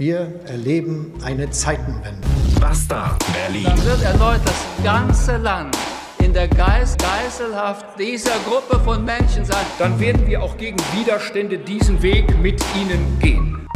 Wir 0.00 0.32
erleben 0.46 1.12
eine 1.22 1.50
Zeitenwende. 1.50 2.26
Basta 2.58 3.18
Berlin. 3.34 3.64
Dann 3.66 3.84
wird 3.84 4.02
erneut 4.02 4.40
das 4.46 4.64
ganze 4.82 5.36
Land 5.36 5.76
in 6.24 6.32
der 6.32 6.48
Geist 6.48 6.98
Geiselhaft 6.98 7.98
dieser 7.98 8.38
Gruppe 8.48 8.80
von 8.80 9.04
Menschen 9.04 9.44
sein. 9.44 9.66
Dann 9.78 10.00
werden 10.00 10.26
wir 10.26 10.42
auch 10.42 10.56
gegen 10.56 10.78
Widerstände 10.94 11.58
diesen 11.58 12.00
Weg 12.00 12.34
mit 12.40 12.64
ihnen 12.74 13.18
gehen. 13.18 13.68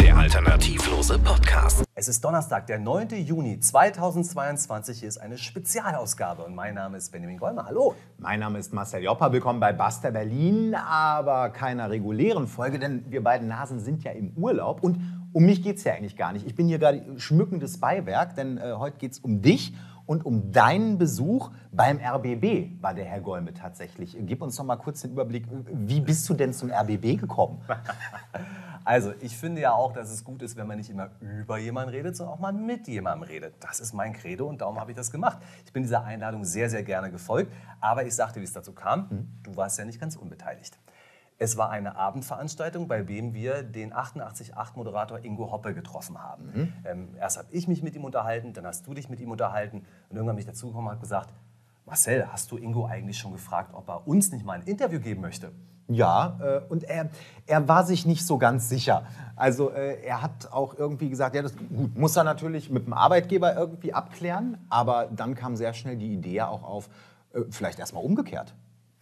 Der 0.00 0.16
alternativlose 0.16 1.18
Podcast. 1.18 1.82
Es 1.96 2.06
ist 2.06 2.24
Donnerstag, 2.24 2.68
der 2.68 2.78
9. 2.78 3.08
Juni 3.24 3.58
2022. 3.58 5.00
Hier 5.00 5.08
ist 5.08 5.18
eine 5.18 5.36
Spezialausgabe 5.36 6.44
und 6.44 6.54
mein 6.54 6.74
Name 6.74 6.96
ist 6.96 7.10
Benjamin 7.10 7.38
Golmer. 7.38 7.66
Hallo. 7.66 7.96
Mein 8.18 8.38
Name 8.38 8.60
ist 8.60 8.72
Marcel 8.72 9.02
Joppa. 9.02 9.32
Willkommen 9.32 9.58
bei 9.58 9.72
Buster 9.72 10.12
Berlin, 10.12 10.76
aber 10.76 11.48
keiner 11.48 11.90
regulären 11.90 12.46
Folge, 12.46 12.78
denn 12.78 13.04
wir 13.08 13.24
beiden 13.24 13.48
Nasen 13.48 13.80
sind 13.80 14.04
ja 14.04 14.12
im 14.12 14.30
Urlaub 14.36 14.84
und 14.84 15.15
um 15.36 15.44
mich 15.44 15.62
geht 15.62 15.76
es 15.76 15.84
ja 15.84 15.92
eigentlich 15.92 16.16
gar 16.16 16.32
nicht. 16.32 16.46
Ich 16.46 16.54
bin 16.54 16.66
hier 16.66 16.78
gerade 16.78 17.20
schmückendes 17.20 17.78
Beiwerk, 17.78 18.36
denn 18.36 18.56
äh, 18.56 18.72
heute 18.78 18.96
geht 18.96 19.12
es 19.12 19.18
um 19.18 19.42
dich 19.42 19.74
und 20.06 20.24
um 20.24 20.50
deinen 20.50 20.96
Besuch 20.96 21.50
beim 21.72 21.98
RBB 21.98 22.80
war 22.80 22.94
der 22.94 23.04
Herr 23.04 23.20
Golme 23.20 23.52
tatsächlich. 23.52 24.16
Gib 24.18 24.40
uns 24.40 24.56
doch 24.56 24.64
mal 24.64 24.76
kurz 24.76 25.02
den 25.02 25.10
Überblick, 25.10 25.44
wie 25.70 26.00
bist 26.00 26.26
du 26.30 26.32
denn 26.32 26.54
zum 26.54 26.70
RBB 26.70 27.20
gekommen? 27.20 27.60
Also, 28.88 29.12
ich 29.20 29.36
finde 29.36 29.62
ja 29.62 29.72
auch, 29.72 29.92
dass 29.92 30.12
es 30.12 30.22
gut 30.22 30.42
ist, 30.42 30.56
wenn 30.56 30.68
man 30.68 30.78
nicht 30.78 30.90
immer 30.90 31.10
über 31.20 31.58
jemanden 31.58 31.90
redet, 31.90 32.16
sondern 32.16 32.36
auch 32.36 32.38
mal 32.38 32.52
mit 32.52 32.86
jemandem 32.86 33.24
redet. 33.24 33.54
Das 33.58 33.80
ist 33.80 33.94
mein 33.94 34.12
Credo 34.12 34.46
und 34.46 34.60
darum 34.60 34.78
habe 34.78 34.92
ich 34.92 34.96
das 34.96 35.10
gemacht. 35.10 35.38
Ich 35.64 35.72
bin 35.72 35.82
dieser 35.82 36.04
Einladung 36.04 36.44
sehr, 36.44 36.70
sehr 36.70 36.84
gerne 36.84 37.10
gefolgt. 37.10 37.52
Aber 37.80 38.06
ich 38.06 38.14
sagte, 38.14 38.38
wie 38.38 38.44
es 38.44 38.52
dazu 38.52 38.72
kam, 38.72 39.08
mhm. 39.10 39.28
du 39.42 39.56
warst 39.56 39.76
ja 39.80 39.84
nicht 39.84 40.00
ganz 40.00 40.14
unbeteiligt. 40.14 40.78
Es 41.38 41.56
war 41.56 41.70
eine 41.70 41.96
Abendveranstaltung, 41.96 42.88
bei 42.88 43.02
dem 43.02 43.34
wir 43.34 43.62
den 43.62 43.92
88.8-Moderator 43.92 45.22
Ingo 45.22 45.50
Hoppe 45.52 45.74
getroffen 45.74 46.22
haben. 46.22 46.44
Mhm. 46.54 46.72
Ähm, 46.84 47.08
erst 47.20 47.38
habe 47.38 47.48
ich 47.50 47.68
mich 47.68 47.82
mit 47.82 47.94
ihm 47.94 48.04
unterhalten, 48.04 48.54
dann 48.54 48.66
hast 48.66 48.86
du 48.86 48.94
dich 48.94 49.08
mit 49.08 49.20
ihm 49.20 49.30
unterhalten 49.30 49.84
und 50.08 50.16
irgendwann 50.16 50.36
bin 50.36 50.40
ich 50.40 50.46
dazugekommen 50.46 50.86
und 50.86 50.92
habe 50.92 51.00
gesagt, 51.00 51.34
Marcel, 51.84 52.26
hast 52.32 52.50
du 52.50 52.56
Ingo 52.56 52.86
eigentlich 52.86 53.18
schon 53.18 53.32
gefragt, 53.32 53.70
ob 53.74 53.88
er 53.88 54.08
uns 54.08 54.32
nicht 54.32 54.44
mal 54.44 54.54
ein 54.54 54.62
Interview 54.62 54.98
geben 54.98 55.20
möchte? 55.20 55.52
Ja, 55.88 56.38
äh, 56.42 56.60
und 56.68 56.84
er, 56.84 57.10
er 57.46 57.68
war 57.68 57.84
sich 57.84 58.06
nicht 58.06 58.26
so 58.26 58.38
ganz 58.38 58.68
sicher. 58.68 59.04
Also 59.36 59.70
äh, 59.70 60.02
er 60.02 60.20
hat 60.22 60.50
auch 60.50 60.76
irgendwie 60.76 61.08
gesagt, 61.08 61.36
ja, 61.36 61.42
das 61.42 61.54
gut, 61.56 61.96
muss 61.96 62.16
er 62.16 62.24
natürlich 62.24 62.70
mit 62.70 62.86
dem 62.86 62.92
Arbeitgeber 62.92 63.54
irgendwie 63.54 63.94
abklären, 63.94 64.58
aber 64.68 65.08
dann 65.14 65.34
kam 65.34 65.54
sehr 65.54 65.74
schnell 65.74 65.96
die 65.96 66.12
Idee 66.12 66.42
auch 66.42 66.64
auf, 66.64 66.88
äh, 67.34 67.42
vielleicht 67.50 67.78
erstmal 67.78 68.02
umgekehrt. 68.02 68.54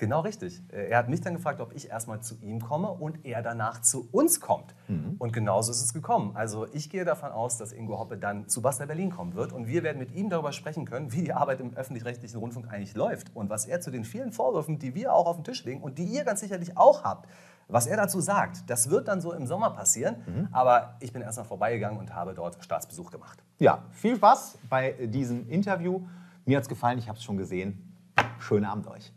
Genau 0.05 0.21
richtig. 0.21 0.63
Äh, 0.71 0.91
er 0.91 0.99
hat 0.99 1.09
mich 1.09 1.23
dann 1.23 1.33
gefragt, 1.33 1.63
ob 1.63 1.75
ich 1.75 1.89
erstmal 1.89 2.21
zu 2.21 2.37
ihm 2.43 2.61
komme 2.61 2.91
und 2.91 3.25
er 3.25 3.41
danach 3.41 3.81
zu 3.81 4.07
uns 4.13 4.39
kommt. 4.39 4.75
Mhm. 4.87 5.17
Und 5.19 5.33
genauso 5.33 5.71
ist 5.71 5.83
es 5.83 5.95
gekommen. 5.95 6.37
Also 6.37 6.67
ich 6.75 6.91
gehe 6.91 7.07
davon 7.07 7.33
aus, 7.33 7.57
dass 7.57 7.73
Ingo 7.73 7.99
Hoppe 7.99 8.19
dann 8.19 8.47
zu 8.47 8.61
Basta 8.61 8.85
Berlin 8.85 9.11
kommen 9.11 9.35
wird 9.35 9.55
und 9.55 9.67
wir 9.67 9.83
werden 9.83 9.99
mit 9.99 10.13
ihm 10.15 10.29
darüber 10.29 10.53
sprechen 10.53 10.85
können, 10.85 11.11
wie 11.13 11.23
die 11.23 11.33
Arbeit 11.33 11.61
im 11.61 11.75
öffentlich-rechtlichen 11.75 12.39
Rundfunk 12.39 12.71
eigentlich 12.71 12.95
läuft 12.95 13.35
und 13.35 13.49
was 13.49 13.65
er 13.65 13.81
zu 13.81 13.91
den 13.91 14.05
vielen 14.05 14.31
Vorwürfen, 14.31 14.79
die 14.79 14.95
wir 14.95 15.15
auch 15.15 15.27
auf 15.27 15.37
den 15.37 15.45
Tisch 15.45 15.65
legen 15.65 15.81
und 15.81 15.97
die 15.97 16.05
ihr 16.05 16.25
ganz 16.25 16.41
sicherlich 16.41 16.77
auch 16.77 17.03
habt, 17.03 17.27
was 17.67 17.87
er 17.87 17.97
dazu 17.97 18.21
sagt. 18.21 18.69
Das 18.69 18.91
wird 18.91 19.09
dann 19.09 19.23
so 19.23 19.33
im 19.33 19.47
Sommer 19.47 19.71
passieren. 19.71 20.17
Mhm. 20.27 20.49
Aber 20.53 20.97
ich 21.01 21.15
bin 21.15 21.23
erstmal 21.23 21.47
vorbeigegangen 21.47 21.99
und 21.99 22.15
habe 22.15 22.35
dort 22.35 22.63
Staatsbesuch 22.63 23.11
gemacht. 23.11 23.43
Ja, 23.59 23.85
viel 23.91 24.17
Spaß 24.17 24.59
bei 24.69 24.93
diesem 25.07 25.49
Interview. 25.49 26.03
Mir 26.45 26.59
hat 26.59 26.65
es 26.65 26.69
gefallen, 26.69 26.99
ich 26.99 27.09
habe 27.09 27.17
es 27.17 27.25
schon 27.25 27.39
gesehen. 27.39 27.97
Schönen 28.39 28.67
Abend 28.67 28.87
euch. 28.87 29.15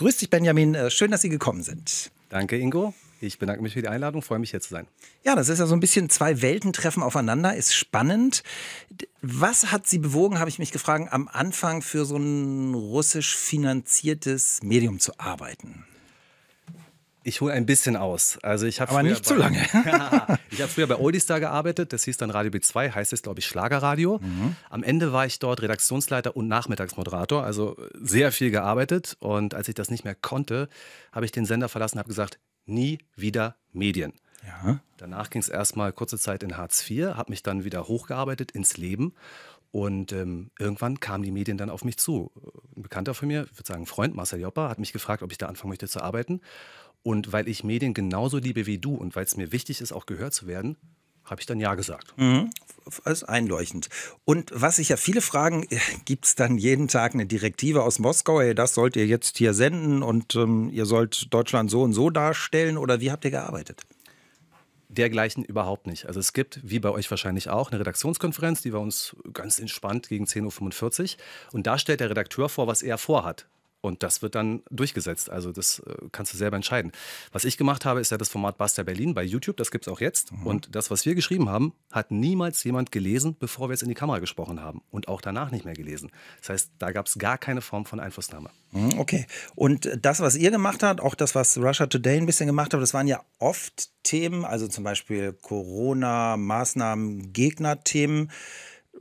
Grüß 0.00 0.16
dich, 0.16 0.30
Benjamin. 0.30 0.74
Äh, 0.74 0.90
schön, 0.90 1.10
dass 1.10 1.20
Sie 1.20 1.28
gekommen 1.28 1.62
sind. 1.62 2.10
Danke, 2.30 2.56
Ingo. 2.56 2.94
Ich 3.20 3.38
bedanke 3.38 3.62
mich 3.62 3.74
für 3.74 3.82
die 3.82 3.88
Einladung, 3.88 4.22
freue 4.22 4.38
mich 4.38 4.50
hier 4.50 4.62
zu 4.62 4.70
sein. 4.70 4.86
Ja, 5.26 5.36
das 5.36 5.50
ist 5.50 5.58
ja 5.58 5.66
so 5.66 5.74
ein 5.74 5.80
bisschen 5.80 6.08
zwei 6.08 6.40
Welten 6.40 6.72
treffen 6.72 7.02
aufeinander, 7.02 7.54
ist 7.54 7.74
spannend. 7.74 8.42
Was 9.20 9.72
hat 9.72 9.86
Sie 9.86 9.98
bewogen, 9.98 10.38
habe 10.38 10.48
ich 10.48 10.58
mich 10.58 10.72
gefragt, 10.72 11.12
am 11.12 11.28
Anfang 11.28 11.82
für 11.82 12.06
so 12.06 12.16
ein 12.16 12.72
russisch 12.72 13.36
finanziertes 13.36 14.60
Medium 14.62 15.00
zu 15.00 15.12
arbeiten? 15.18 15.84
Ich 17.22 17.40
hole 17.40 17.52
ein 17.52 17.66
bisschen 17.66 17.96
aus. 17.96 18.38
Also 18.42 18.66
ich 18.66 18.80
Aber 18.80 19.02
nicht 19.02 19.26
zu 19.26 19.34
lange. 19.34 19.58
ich 20.50 20.60
habe 20.60 20.68
früher 20.68 20.86
bei 20.86 20.96
Oldistar 20.96 21.38
gearbeitet. 21.38 21.92
Das 21.92 22.04
hieß 22.04 22.16
dann 22.16 22.30
Radio 22.30 22.50
B2, 22.50 22.94
heißt 22.94 23.12
es, 23.12 23.22
glaube 23.22 23.40
ich, 23.40 23.46
Schlagerradio. 23.46 24.18
Mhm. 24.22 24.56
Am 24.70 24.82
Ende 24.82 25.12
war 25.12 25.26
ich 25.26 25.38
dort 25.38 25.60
Redaktionsleiter 25.60 26.36
und 26.36 26.48
Nachmittagsmoderator, 26.48 27.44
also 27.44 27.76
sehr 27.94 28.32
viel 28.32 28.50
gearbeitet. 28.50 29.16
Und 29.20 29.54
als 29.54 29.68
ich 29.68 29.74
das 29.74 29.90
nicht 29.90 30.04
mehr 30.04 30.14
konnte, 30.14 30.68
habe 31.12 31.26
ich 31.26 31.32
den 31.32 31.44
Sender 31.44 31.68
verlassen 31.68 31.96
und 31.96 32.00
habe 32.00 32.08
gesagt, 32.08 32.38
nie 32.64 32.98
wieder 33.16 33.56
Medien. 33.72 34.14
Ja. 34.46 34.80
Danach 34.96 35.28
ging 35.28 35.42
es 35.42 35.48
erstmal 35.48 35.92
kurze 35.92 36.18
Zeit 36.18 36.42
in 36.42 36.56
Hartz 36.56 36.88
IV, 36.88 37.16
habe 37.16 37.30
mich 37.30 37.42
dann 37.42 37.64
wieder 37.64 37.88
hochgearbeitet 37.88 38.52
ins 38.52 38.76
Leben. 38.76 39.14
Und 39.72 40.12
ähm, 40.12 40.50
irgendwann 40.58 40.98
kamen 40.98 41.22
die 41.22 41.30
Medien 41.30 41.56
dann 41.56 41.70
auf 41.70 41.84
mich 41.84 41.96
zu. 41.96 42.32
Ein 42.76 42.82
Bekannter 42.82 43.14
von 43.14 43.28
mir, 43.28 43.44
ich 43.44 43.56
würde 43.56 43.68
sagen 43.68 43.86
Freund, 43.86 44.16
Marcel 44.16 44.40
Joppa, 44.40 44.68
hat 44.68 44.80
mich 44.80 44.92
gefragt, 44.92 45.22
ob 45.22 45.30
ich 45.30 45.38
da 45.38 45.46
anfangen 45.46 45.68
möchte 45.68 45.86
zu 45.86 46.02
arbeiten. 46.02 46.40
Und 47.02 47.32
weil 47.32 47.48
ich 47.48 47.64
Medien 47.64 47.94
genauso 47.94 48.38
liebe 48.38 48.66
wie 48.66 48.78
du 48.78 48.94
und 48.94 49.16
weil 49.16 49.24
es 49.24 49.36
mir 49.36 49.52
wichtig 49.52 49.80
ist, 49.80 49.92
auch 49.92 50.06
gehört 50.06 50.34
zu 50.34 50.46
werden, 50.46 50.76
habe 51.24 51.40
ich 51.40 51.46
dann 51.46 51.60
Ja 51.60 51.74
gesagt. 51.74 52.12
Mhm. 52.16 52.50
Das 52.84 52.98
ist 53.04 53.24
einleuchtend. 53.24 53.88
Und 54.24 54.50
was 54.54 54.76
sich 54.76 54.88
ja 54.88 54.96
viele 54.96 55.20
fragen, 55.20 55.64
äh, 55.70 55.78
gibt 56.04 56.26
es 56.26 56.34
dann 56.34 56.58
jeden 56.58 56.88
Tag 56.88 57.14
eine 57.14 57.26
Direktive 57.26 57.82
aus 57.82 57.98
Moskau, 57.98 58.40
hey, 58.40 58.54
das 58.54 58.74
sollt 58.74 58.96
ihr 58.96 59.06
jetzt 59.06 59.38
hier 59.38 59.54
senden 59.54 60.02
und 60.02 60.34
ähm, 60.34 60.70
ihr 60.70 60.86
sollt 60.86 61.32
Deutschland 61.32 61.70
so 61.70 61.82
und 61.82 61.92
so 61.92 62.10
darstellen 62.10 62.76
oder 62.76 63.00
wie 63.00 63.10
habt 63.10 63.24
ihr 63.24 63.30
gearbeitet? 63.30 63.82
Dergleichen 64.88 65.44
überhaupt 65.44 65.86
nicht. 65.86 66.06
Also 66.06 66.18
es 66.18 66.32
gibt, 66.32 66.58
wie 66.64 66.80
bei 66.80 66.90
euch 66.90 67.08
wahrscheinlich 67.10 67.48
auch, 67.48 67.70
eine 67.70 67.78
Redaktionskonferenz, 67.78 68.62
die 68.62 68.72
bei 68.72 68.78
uns 68.78 69.14
ganz 69.32 69.60
entspannt 69.60 70.08
gegen 70.08 70.24
10.45 70.24 71.14
Uhr. 71.14 71.18
Und 71.52 71.68
da 71.68 71.78
stellt 71.78 72.00
der 72.00 72.10
Redakteur 72.10 72.48
vor, 72.48 72.66
was 72.66 72.82
er 72.82 72.98
vorhat. 72.98 73.46
Und 73.82 74.02
das 74.02 74.20
wird 74.20 74.34
dann 74.34 74.62
durchgesetzt. 74.70 75.30
Also 75.30 75.52
das 75.52 75.78
äh, 75.80 75.94
kannst 76.12 76.34
du 76.34 76.36
selber 76.36 76.56
entscheiden. 76.56 76.92
Was 77.32 77.44
ich 77.44 77.56
gemacht 77.56 77.84
habe, 77.84 78.00
ist 78.00 78.10
ja 78.10 78.18
das 78.18 78.28
Format 78.28 78.58
Buster 78.58 78.84
Berlin 78.84 79.14
bei 79.14 79.22
YouTube. 79.22 79.56
Das 79.56 79.70
gibt 79.70 79.86
es 79.86 79.92
auch 79.92 80.00
jetzt. 80.00 80.32
Mhm. 80.32 80.46
Und 80.46 80.74
das, 80.74 80.90
was 80.90 81.06
wir 81.06 81.14
geschrieben 81.14 81.48
haben, 81.48 81.72
hat 81.90 82.10
niemals 82.10 82.62
jemand 82.64 82.92
gelesen, 82.92 83.36
bevor 83.38 83.68
wir 83.70 83.74
es 83.74 83.82
in 83.82 83.88
die 83.88 83.94
Kamera 83.94 84.18
gesprochen 84.18 84.60
haben. 84.60 84.82
Und 84.90 85.08
auch 85.08 85.20
danach 85.20 85.50
nicht 85.50 85.64
mehr 85.64 85.74
gelesen. 85.74 86.10
Das 86.40 86.50
heißt, 86.50 86.70
da 86.78 86.92
gab 86.92 87.06
es 87.06 87.18
gar 87.18 87.38
keine 87.38 87.62
Form 87.62 87.86
von 87.86 88.00
Einflussnahme. 88.00 88.50
Mhm, 88.72 88.98
okay. 88.98 89.26
Und 89.54 89.90
das, 90.02 90.20
was 90.20 90.36
ihr 90.36 90.50
gemacht 90.50 90.82
habt, 90.82 91.00
auch 91.00 91.14
das, 91.14 91.34
was 91.34 91.56
Russia 91.56 91.86
Today 91.86 92.18
ein 92.18 92.26
bisschen 92.26 92.46
gemacht 92.46 92.74
hat, 92.74 92.82
das 92.82 92.92
waren 92.92 93.06
ja 93.06 93.22
oft 93.38 93.90
Themen, 94.02 94.44
also 94.44 94.68
zum 94.68 94.84
Beispiel 94.84 95.32
Corona, 95.32 96.36
Maßnahmen, 96.36 97.32
Gegnerthemen 97.32 98.30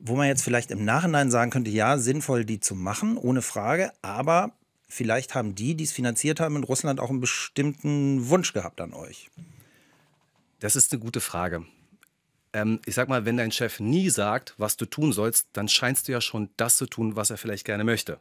wo 0.02 0.16
man 0.16 0.28
jetzt 0.28 0.44
vielleicht 0.44 0.72
im 0.72 0.86
Nachhinein 0.86 1.30
sagen 1.30 1.52
könnte, 1.52 1.72
ja, 1.72 1.98
sinnvoll, 1.98 2.46
die 2.46 2.60
zu 2.60 2.74
machen, 2.74 3.18
ohne 3.18 3.42
Frage, 3.42 3.92
aber 4.02 4.54
vielleicht 4.90 5.36
haben 5.36 5.56
die, 5.56 5.76
die 5.76 5.86
es 5.86 5.94
finanziert 5.94 6.42
haben 6.42 6.58
in 6.58 6.64
Russland, 6.64 7.00
auch 7.00 7.10
einen 7.10 7.22
bestimmten 7.22 8.28
Wunsch 8.28 8.52
gehabt 8.52 8.82
an 8.82 8.94
euch. 8.94 9.30
Das 10.60 10.76
ist 10.76 10.92
eine 10.92 11.00
gute 11.00 11.22
Frage. 11.22 11.66
Ähm, 12.52 12.80
ich 12.86 12.96
sag 12.96 13.08
mal, 13.08 13.24
wenn 13.24 13.38
dein 13.38 13.52
Chef 13.52 13.80
nie 13.80 14.10
sagt, 14.10 14.56
was 14.58 14.76
du 14.76 14.86
tun 14.86 15.14
sollst, 15.14 15.48
dann 15.54 15.70
scheinst 15.70 16.08
du 16.08 16.12
ja 16.12 16.20
schon 16.20 16.50
das 16.58 16.76
zu 16.76 16.88
tun, 16.88 17.16
was 17.16 17.30
er 17.30 17.38
vielleicht 17.38 17.66
gerne 17.66 17.84
möchte. 17.84 18.20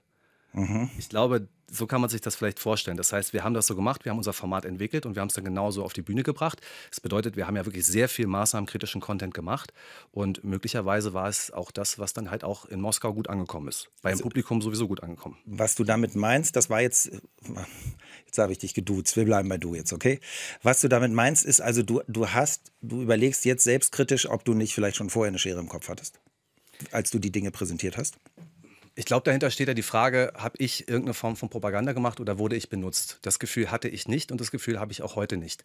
Mhm. 0.52 0.90
Ich 0.98 1.08
glaube, 1.08 1.48
so 1.70 1.86
kann 1.86 2.00
man 2.00 2.08
sich 2.08 2.20
das 2.20 2.34
vielleicht 2.34 2.58
vorstellen. 2.58 2.96
Das 2.96 3.12
heißt, 3.12 3.32
wir 3.32 3.44
haben 3.44 3.54
das 3.54 3.66
so 3.66 3.76
gemacht, 3.76 4.04
wir 4.04 4.10
haben 4.10 4.18
unser 4.18 4.32
Format 4.32 4.64
entwickelt 4.64 5.06
und 5.06 5.14
wir 5.14 5.20
haben 5.20 5.28
es 5.28 5.34
dann 5.34 5.44
genauso 5.44 5.84
auf 5.84 5.92
die 5.92 6.02
Bühne 6.02 6.22
gebracht. 6.22 6.60
Das 6.90 7.00
bedeutet, 7.00 7.36
wir 7.36 7.46
haben 7.46 7.56
ja 7.56 7.66
wirklich 7.66 7.84
sehr 7.86 8.08
viel 8.08 8.26
maßnahmenkritischen 8.26 9.00
Content 9.00 9.34
gemacht 9.34 9.72
und 10.10 10.42
möglicherweise 10.44 11.12
war 11.12 11.28
es 11.28 11.50
auch 11.50 11.70
das, 11.70 11.98
was 11.98 12.12
dann 12.14 12.30
halt 12.30 12.44
auch 12.44 12.64
in 12.66 12.80
Moskau 12.80 13.12
gut 13.12 13.28
angekommen 13.28 13.68
ist. 13.68 13.90
Beim 14.02 14.12
also, 14.12 14.22
Publikum 14.22 14.62
sowieso 14.62 14.88
gut 14.88 15.02
angekommen. 15.02 15.36
Was 15.44 15.74
du 15.74 15.84
damit 15.84 16.16
meinst, 16.16 16.56
das 16.56 16.70
war 16.70 16.80
jetzt, 16.80 17.10
jetzt 18.26 18.38
habe 18.38 18.52
ich 18.52 18.58
dich 18.58 18.72
geduzt, 18.72 19.16
wir 19.16 19.24
bleiben 19.24 19.48
bei 19.48 19.58
du 19.58 19.74
jetzt, 19.74 19.92
okay? 19.92 20.20
Was 20.62 20.80
du 20.80 20.88
damit 20.88 21.12
meinst, 21.12 21.44
ist 21.44 21.60
also, 21.60 21.82
du, 21.82 22.00
du 22.08 22.28
hast, 22.28 22.72
du 22.80 23.02
überlegst 23.02 23.44
jetzt 23.44 23.64
selbstkritisch, 23.64 24.28
ob 24.28 24.44
du 24.44 24.54
nicht 24.54 24.74
vielleicht 24.74 24.96
schon 24.96 25.10
vorher 25.10 25.28
eine 25.28 25.38
Schere 25.38 25.60
im 25.60 25.68
Kopf 25.68 25.88
hattest, 25.88 26.18
als 26.92 27.10
du 27.10 27.18
die 27.18 27.30
Dinge 27.30 27.50
präsentiert 27.50 27.98
hast? 27.98 28.16
Ich 28.98 29.04
glaube, 29.04 29.22
dahinter 29.22 29.52
steht 29.52 29.68
ja 29.68 29.74
die 29.74 29.82
Frage, 29.84 30.32
habe 30.34 30.56
ich 30.58 30.88
irgendeine 30.88 31.14
Form 31.14 31.36
von 31.36 31.48
Propaganda 31.48 31.92
gemacht 31.92 32.18
oder 32.18 32.40
wurde 32.40 32.56
ich 32.56 32.68
benutzt? 32.68 33.20
Das 33.22 33.38
Gefühl 33.38 33.70
hatte 33.70 33.86
ich 33.86 34.08
nicht 34.08 34.32
und 34.32 34.40
das 34.40 34.50
Gefühl 34.50 34.80
habe 34.80 34.90
ich 34.90 35.02
auch 35.02 35.14
heute 35.14 35.36
nicht. 35.36 35.62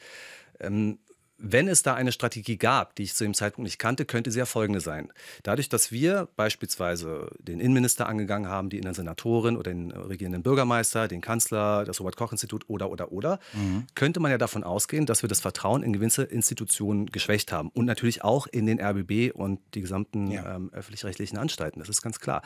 Ähm, 0.60 1.00
wenn 1.38 1.68
es 1.68 1.84
da 1.84 1.96
eine 1.96 2.12
Strategie 2.12 2.58
gab, 2.58 2.96
die 2.96 3.04
ich 3.04 3.14
zu 3.14 3.24
dem 3.24 3.34
Zeitpunkt 3.34 3.66
nicht 3.66 3.80
kannte, 3.80 4.06
könnte 4.06 4.32
sie 4.32 4.40
ja 4.40 4.46
folgende 4.46 4.80
sein. 4.80 5.12
Dadurch, 5.44 5.68
dass 5.68 5.92
wir 5.92 6.30
beispielsweise 6.36 7.32
den 7.40 7.60
Innenminister 7.60 8.08
angegangen 8.08 8.50
haben, 8.50 8.70
die 8.70 8.78
Innensenatorin 8.78 9.58
oder 9.58 9.72
den 9.72 9.92
regierenden 9.92 10.44
Bürgermeister, 10.44 11.08
den 11.08 11.22
Kanzler, 11.22 11.86
das 11.86 12.00
Robert-Koch-Institut 12.00 12.70
oder, 12.70 12.90
oder, 12.90 13.12
oder, 13.12 13.40
mhm. 13.54 13.88
könnte 13.96 14.20
man 14.20 14.32
ja 14.32 14.38
davon 14.38 14.64
ausgehen, 14.64 15.06
dass 15.06 15.24
wir 15.24 15.30
das 15.30 15.42
Vertrauen 15.42 15.84
in 15.84 15.92
gewisse 15.94 16.24
Institutionen 16.24 17.08
geschwächt 17.08 17.52
haben. 17.52 17.70
Und 17.70 17.86
natürlich 17.86 18.24
auch 18.24 18.48
in 18.48 18.66
den 18.66 18.80
RBB 18.80 19.34
und 19.34 19.60
die 19.74 19.82
gesamten 19.82 20.32
ja. 20.32 20.56
ähm, 20.56 20.72
öffentlich-rechtlichen 20.72 21.38
Anstalten. 21.38 21.80
Das 21.80 21.90
ist 21.90 22.02
ganz 22.02 22.20
klar. 22.20 22.44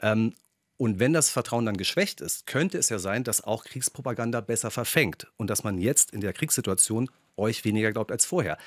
Ähm, 0.00 0.34
und 0.78 1.00
wenn 1.00 1.12
das 1.12 1.28
Vertrauen 1.28 1.66
dann 1.66 1.76
geschwächt 1.76 2.20
ist, 2.20 2.46
könnte 2.46 2.78
es 2.78 2.88
ja 2.88 3.00
sein, 3.00 3.24
dass 3.24 3.42
auch 3.42 3.64
Kriegspropaganda 3.64 4.40
besser 4.40 4.70
verfängt 4.70 5.26
und 5.36 5.50
dass 5.50 5.64
man 5.64 5.76
jetzt 5.76 6.12
in 6.12 6.20
der 6.20 6.32
Kriegssituation 6.32 7.10
euch 7.38 7.64
weniger 7.64 7.92
glaubt 7.92 8.12
als 8.12 8.24
vorher. 8.24 8.58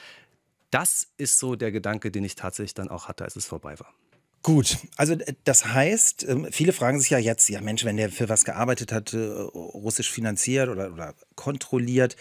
Das 0.70 1.08
ist 1.18 1.38
so 1.40 1.56
der 1.56 1.72
Gedanke, 1.72 2.12
den 2.12 2.24
ich 2.24 2.36
tatsächlich 2.36 2.74
dann 2.74 2.90
auch 2.90 3.08
hatte, 3.08 3.24
als 3.24 3.36
es 3.36 3.46
vorbei 3.46 3.80
war. 3.80 3.94
Gut, 4.44 4.78
also 4.98 5.14
äh, 5.14 5.34
das 5.44 5.66
heißt, 5.66 6.28
ähm, 6.28 6.48
viele 6.52 6.74
fragen 6.74 7.00
sich 7.00 7.12
ja 7.12 7.20
jetzt, 7.20 7.48
ja 7.50 7.62
Mensch, 7.62 7.86
wenn 7.86 7.98
der 7.98 8.10
für 8.10 8.30
was 8.30 8.46
gearbeitet 8.46 8.92
hat, 8.92 9.14
äh, 9.14 9.18
russisch 9.18 10.10
finanziert 10.10 10.70
oder, 10.70 10.92
oder 10.92 11.14
kontrolliert, 11.36 12.16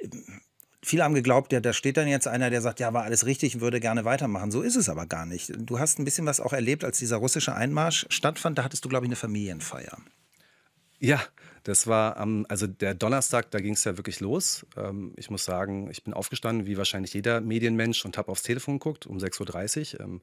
ähm, 0.00 0.40
viele 0.84 1.04
haben 1.04 1.14
geglaubt, 1.14 1.52
ja, 1.52 1.60
da 1.60 1.72
steht 1.72 1.96
dann 1.96 2.08
jetzt 2.08 2.28
einer, 2.28 2.50
der 2.50 2.60
sagt, 2.60 2.80
ja, 2.80 2.92
war 2.92 3.04
alles 3.04 3.26
richtig, 3.26 3.60
würde 3.60 3.80
gerne 3.80 4.04
weitermachen. 4.04 4.50
So 4.50 4.62
ist 4.62 4.76
es 4.76 4.88
aber 4.88 5.06
gar 5.06 5.26
nicht. 5.26 5.52
Du 5.56 5.78
hast 5.78 5.98
ein 5.98 6.04
bisschen 6.04 6.26
was 6.26 6.40
auch 6.40 6.52
erlebt, 6.52 6.84
als 6.84 6.98
dieser 6.98 7.16
russische 7.16 7.54
Einmarsch 7.54 8.06
stattfand. 8.10 8.58
Da 8.58 8.64
hattest 8.64 8.84
du, 8.84 8.88
glaube 8.88 9.06
ich, 9.06 9.08
eine 9.08 9.16
Familienfeier. 9.16 9.96
Ja, 10.98 11.20
das 11.64 11.86
war 11.86 12.16
am, 12.18 12.46
also 12.48 12.66
der 12.66 12.94
Donnerstag, 12.94 13.50
da 13.50 13.58
ging 13.58 13.74
es 13.74 13.84
ja 13.84 13.96
wirklich 13.96 14.20
los. 14.20 14.66
Ähm, 14.76 15.12
ich 15.16 15.30
muss 15.30 15.44
sagen, 15.44 15.90
ich 15.90 16.04
bin 16.04 16.14
aufgestanden, 16.14 16.66
wie 16.66 16.76
wahrscheinlich 16.76 17.14
jeder 17.14 17.40
Medienmensch, 17.40 18.04
und 18.04 18.16
habe 18.18 18.30
aufs 18.30 18.42
Telefon 18.42 18.78
geguckt 18.78 19.06
um 19.06 19.18
6.30 19.18 19.94
Uhr. 19.94 20.00
Ähm, 20.00 20.20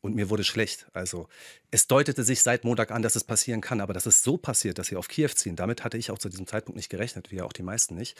und 0.00 0.14
mir 0.14 0.30
wurde 0.30 0.44
schlecht. 0.44 0.86
Also 0.92 1.28
es 1.70 1.88
deutete 1.88 2.22
sich 2.22 2.42
seit 2.42 2.64
Montag 2.64 2.92
an, 2.92 3.02
dass 3.02 3.16
es 3.16 3.24
passieren 3.24 3.60
kann, 3.60 3.80
aber 3.80 3.92
dass 3.92 4.06
es 4.06 4.22
so 4.22 4.36
passiert, 4.36 4.78
dass 4.78 4.86
sie 4.86 4.96
auf 4.96 5.08
Kiew 5.08 5.30
ziehen, 5.34 5.56
damit 5.56 5.82
hatte 5.82 5.98
ich 5.98 6.12
auch 6.12 6.18
zu 6.18 6.28
diesem 6.28 6.46
Zeitpunkt 6.46 6.76
nicht 6.76 6.88
gerechnet, 6.88 7.32
wie 7.32 7.36
ja 7.36 7.44
auch 7.44 7.52
die 7.52 7.64
meisten 7.64 7.96
nicht. 7.96 8.16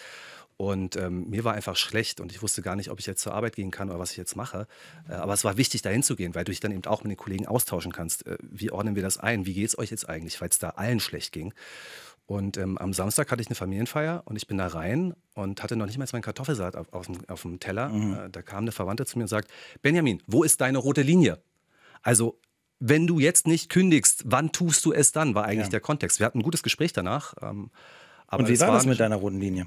Und 0.57 0.97
ähm, 0.97 1.31
mir 1.31 1.45
war 1.45 1.55
einfach 1.55 1.77
schlecht 1.77 2.21
und 2.21 2.33
ich 2.33 2.43
wusste 2.43 2.63
gar 2.63 2.75
nicht, 2.75 2.91
ob 2.91 2.99
ich 2.99 3.07
jetzt 3.07 3.23
zur 3.23 3.33
Arbeit 3.33 3.55
gehen 3.55 3.71
kann 3.71 3.91
oder 3.91 4.01
was 4.01 4.11
ich 4.11 4.17
jetzt 4.17 4.35
mache. 4.35 4.67
Äh, 5.09 5.13
aber 5.13 5.35
es 5.35 5.45
war 5.45 5.57
wichtig, 5.57 5.83
dahin 5.83 6.03
zu 6.03 6.17
gehen, 6.17 6.35
weil 6.35 6.45
du 6.45 6.51
dich 6.51 6.61
dann 6.61 6.73
eben 6.73 6.85
auch 6.87 7.05
mit 7.05 7.13
den 7.13 7.17
Kollegen 7.17 7.47
austauschen 7.47 7.93
kannst. 7.93 8.27
Äh, 8.27 8.39
wie 8.43 8.73
ordnen 8.73 8.97
wir 8.97 9.03
das 9.03 9.19
ein? 9.19 9.47
Wie 9.47 9.55
geht 9.55 9.69
es 9.69 9.79
euch 9.79 9.91
jetzt 9.91 10.09
eigentlich, 10.09 10.41
weil 10.41 10.49
es 10.49 10.59
da 10.59 10.71
allen 10.71 10.99
schlecht 10.99 11.31
ging? 11.33 11.55
Und 12.29 12.59
ähm, 12.59 12.77
am 12.77 12.93
Samstag 12.93 13.31
hatte 13.31 13.41
ich 13.41 13.49
eine 13.49 13.55
Familienfeier 13.55 14.21
und 14.27 14.37
ich 14.37 14.47
bin 14.47 14.59
da 14.59 14.67
rein 14.67 15.15
und 15.35 15.63
hatte 15.63 15.77
noch 15.77 15.87
nicht 15.87 15.97
mal 15.97 16.07
meinen 16.13 16.21
Kartoffelsalat 16.21 16.77
auf, 16.77 16.93
auf, 16.93 17.07
dem, 17.07 17.27
auf 17.27 17.41
dem 17.41 17.59
Teller. 17.59 17.89
Mhm. 17.89 18.13
Äh, 18.13 18.31
da 18.31 18.43
kam 18.43 18.65
eine 18.65 18.73
Verwandte 18.73 19.07
zu 19.07 19.17
mir 19.17 19.25
und 19.25 19.29
sagt: 19.29 19.51
Benjamin, 19.81 20.23
wo 20.27 20.43
ist 20.43 20.61
deine 20.61 20.77
rote 20.77 21.01
Linie? 21.01 21.39
Also, 22.03 22.39
wenn 22.81 23.07
du 23.07 23.19
jetzt 23.19 23.47
nicht 23.47 23.71
kündigst, 23.71 24.25
wann 24.27 24.53
tust 24.53 24.85
du 24.85 24.93
es 24.93 25.11
dann? 25.11 25.35
War 25.35 25.47
eigentlich 25.47 25.69
ja. 25.69 25.71
der 25.71 25.81
Kontext. 25.81 26.19
Wir 26.19 26.27
hatten 26.27 26.41
ein 26.41 26.43
gutes 26.43 26.63
Gespräch 26.63 26.93
danach. 26.93 27.33
Ähm, 27.41 27.71
und 28.31 28.47
wie 28.47 28.61
war, 28.61 28.69
war 28.69 28.75
das 28.75 28.85
mit 28.85 29.01
deiner 29.01 29.17
roten 29.17 29.41
Linie? 29.41 29.67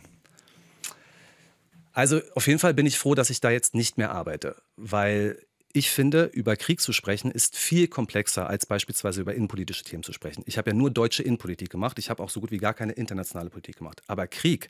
Also 1.93 2.21
auf 2.35 2.45
jeden 2.45 2.59
Fall 2.59 2.75
bin 2.75 2.85
ich 2.85 2.99
froh, 2.99 3.15
dass 3.15 3.31
ich 3.31 3.41
da 3.41 3.49
jetzt 3.49 3.73
nicht 3.73 3.97
mehr 3.97 4.11
arbeite, 4.11 4.55
weil 4.75 5.41
ich 5.73 5.89
finde, 5.89 6.25
über 6.25 6.55
Krieg 6.55 6.81
zu 6.81 6.93
sprechen 6.93 7.31
ist 7.31 7.57
viel 7.57 7.87
komplexer 7.87 8.47
als 8.47 8.65
beispielsweise 8.65 9.21
über 9.21 9.33
innenpolitische 9.33 9.83
Themen 9.83 10.03
zu 10.03 10.13
sprechen. 10.13 10.43
Ich 10.45 10.57
habe 10.57 10.71
ja 10.71 10.75
nur 10.75 10.91
deutsche 10.91 11.23
Innenpolitik 11.23 11.69
gemacht, 11.69 11.99
ich 11.99 12.09
habe 12.09 12.21
auch 12.21 12.29
so 12.29 12.39
gut 12.39 12.51
wie 12.51 12.57
gar 12.57 12.73
keine 12.73 12.93
internationale 12.93 13.49
Politik 13.49 13.77
gemacht. 13.77 14.01
Aber 14.07 14.27
Krieg 14.27 14.69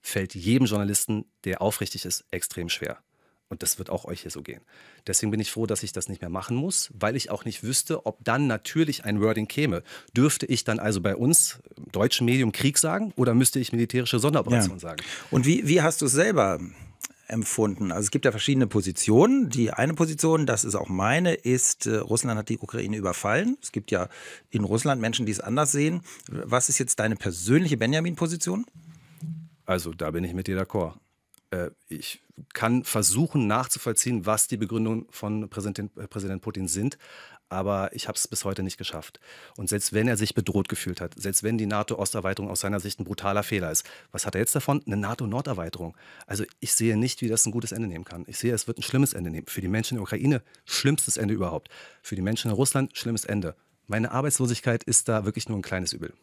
fällt 0.00 0.34
jedem 0.34 0.66
Journalisten, 0.66 1.24
der 1.44 1.62
aufrichtig 1.62 2.04
ist, 2.04 2.24
extrem 2.30 2.68
schwer. 2.68 2.98
Und 3.48 3.64
das 3.64 3.78
wird 3.78 3.90
auch 3.90 4.04
euch 4.04 4.20
hier 4.22 4.30
so 4.30 4.42
gehen. 4.42 4.60
Deswegen 5.08 5.32
bin 5.32 5.40
ich 5.40 5.50
froh, 5.50 5.66
dass 5.66 5.82
ich 5.82 5.92
das 5.92 6.08
nicht 6.08 6.20
mehr 6.20 6.30
machen 6.30 6.56
muss, 6.56 6.88
weil 6.94 7.16
ich 7.16 7.30
auch 7.30 7.44
nicht 7.44 7.64
wüsste, 7.64 8.06
ob 8.06 8.22
dann 8.22 8.46
natürlich 8.46 9.04
ein 9.04 9.20
Wording 9.20 9.48
käme. 9.48 9.82
Dürfte 10.16 10.46
ich 10.46 10.62
dann 10.62 10.78
also 10.78 11.00
bei 11.00 11.16
uns, 11.16 11.58
im 11.76 11.90
deutschen 11.90 12.26
Medium, 12.26 12.52
Krieg 12.52 12.78
sagen 12.78 13.12
oder 13.16 13.34
müsste 13.34 13.58
ich 13.58 13.72
militärische 13.72 14.20
Sonderoperation 14.20 14.76
ja. 14.76 14.80
sagen? 14.80 15.02
Und 15.32 15.46
wie, 15.46 15.66
wie 15.66 15.82
hast 15.82 16.00
du 16.00 16.06
es 16.06 16.12
selber 16.12 16.60
empfunden? 17.30 17.92
Also 17.92 18.06
es 18.06 18.10
gibt 18.10 18.24
ja 18.24 18.30
verschiedene 18.30 18.66
Positionen. 18.66 19.48
Die 19.48 19.72
eine 19.72 19.94
Position, 19.94 20.46
das 20.46 20.64
ist 20.64 20.74
auch 20.74 20.88
meine, 20.88 21.34
ist, 21.34 21.86
äh, 21.86 21.96
Russland 21.96 22.38
hat 22.38 22.48
die 22.48 22.58
Ukraine 22.58 22.96
überfallen. 22.96 23.56
Es 23.62 23.72
gibt 23.72 23.90
ja 23.90 24.08
in 24.50 24.64
Russland 24.64 25.00
Menschen, 25.00 25.26
die 25.26 25.32
es 25.32 25.40
anders 25.40 25.72
sehen. 25.72 26.02
Was 26.28 26.68
ist 26.68 26.78
jetzt 26.78 26.98
deine 26.98 27.16
persönliche 27.16 27.76
Benjamin-Position? 27.76 28.66
Also 29.64 29.92
da 29.92 30.10
bin 30.10 30.24
ich 30.24 30.34
mit 30.34 30.46
dir 30.46 30.60
d'accord. 30.60 30.94
Äh, 31.50 31.70
ich 31.88 32.22
kann 32.52 32.84
versuchen 32.84 33.46
nachzuvollziehen, 33.46 34.26
was 34.26 34.48
die 34.48 34.56
Begründungen 34.56 35.06
von 35.10 35.48
Präsident, 35.48 35.96
äh, 35.96 36.06
Präsident 36.06 36.42
Putin 36.42 36.68
sind, 36.68 36.98
aber 37.50 37.94
ich 37.94 38.08
habe 38.08 38.16
es 38.16 38.26
bis 38.26 38.44
heute 38.44 38.62
nicht 38.62 38.78
geschafft. 38.78 39.20
Und 39.56 39.68
selbst 39.68 39.92
wenn 39.92 40.08
er 40.08 40.16
sich 40.16 40.34
bedroht 40.34 40.68
gefühlt 40.68 41.00
hat, 41.00 41.14
selbst 41.16 41.42
wenn 41.42 41.58
die 41.58 41.66
NATO-Osterweiterung 41.66 42.50
aus 42.50 42.60
seiner 42.60 42.80
Sicht 42.80 43.00
ein 43.00 43.04
brutaler 43.04 43.42
Fehler 43.42 43.70
ist, 43.70 43.84
was 44.12 44.24
hat 44.24 44.34
er 44.34 44.40
jetzt 44.40 44.54
davon? 44.54 44.82
Eine 44.86 44.96
NATO-Norderweiterung. 44.96 45.96
Also 46.26 46.44
ich 46.60 46.72
sehe 46.72 46.96
nicht, 46.96 47.20
wie 47.20 47.28
das 47.28 47.44
ein 47.44 47.52
gutes 47.52 47.72
Ende 47.72 47.88
nehmen 47.88 48.04
kann. 48.04 48.24
Ich 48.26 48.38
sehe, 48.38 48.54
es 48.54 48.66
wird 48.66 48.78
ein 48.78 48.82
schlimmes 48.82 49.12
Ende 49.12 49.30
nehmen. 49.30 49.46
Für 49.46 49.60
die 49.60 49.68
Menschen 49.68 49.94
in 49.94 49.96
der 49.96 50.04
Ukraine 50.04 50.42
schlimmstes 50.64 51.16
Ende 51.16 51.34
überhaupt. 51.34 51.68
Für 52.02 52.16
die 52.16 52.22
Menschen 52.22 52.50
in 52.50 52.56
Russland 52.56 52.96
schlimmes 52.96 53.24
Ende. 53.24 53.54
Meine 53.86 54.12
Arbeitslosigkeit 54.12 54.84
ist 54.84 55.08
da 55.08 55.24
wirklich 55.24 55.48
nur 55.48 55.58
ein 55.58 55.62
kleines 55.62 55.92
Übel. 55.92 56.14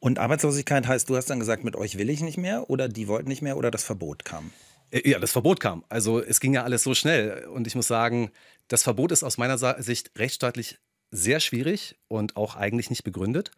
Und 0.00 0.18
Arbeitslosigkeit 0.18 0.88
heißt, 0.88 1.08
du 1.08 1.16
hast 1.16 1.30
dann 1.30 1.38
gesagt, 1.38 1.62
mit 1.62 1.76
euch 1.76 1.96
will 1.96 2.10
ich 2.10 2.22
nicht 2.22 2.36
mehr 2.36 2.68
oder 2.68 2.88
die 2.88 3.06
wollten 3.06 3.28
nicht 3.28 3.40
mehr 3.40 3.56
oder 3.56 3.70
das 3.70 3.84
Verbot 3.84 4.24
kam? 4.24 4.50
Äh, 4.92 5.08
ja, 5.08 5.18
das 5.18 5.32
Verbot 5.32 5.58
kam. 5.58 5.84
Also 5.88 6.22
es 6.22 6.38
ging 6.38 6.54
ja 6.54 6.62
alles 6.62 6.84
so 6.84 6.94
schnell. 6.94 7.46
Und 7.46 7.66
ich 7.66 7.74
muss 7.74 7.88
sagen, 7.88 8.30
das 8.68 8.82
Verbot 8.84 9.10
ist 9.10 9.24
aus 9.24 9.38
meiner 9.38 9.58
Sicht 9.82 10.12
rechtsstaatlich 10.16 10.78
sehr 11.10 11.40
schwierig 11.40 11.96
und 12.08 12.36
auch 12.36 12.54
eigentlich 12.56 12.90
nicht 12.90 13.02
begründet. 13.02 13.50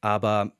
Aber 0.00 0.52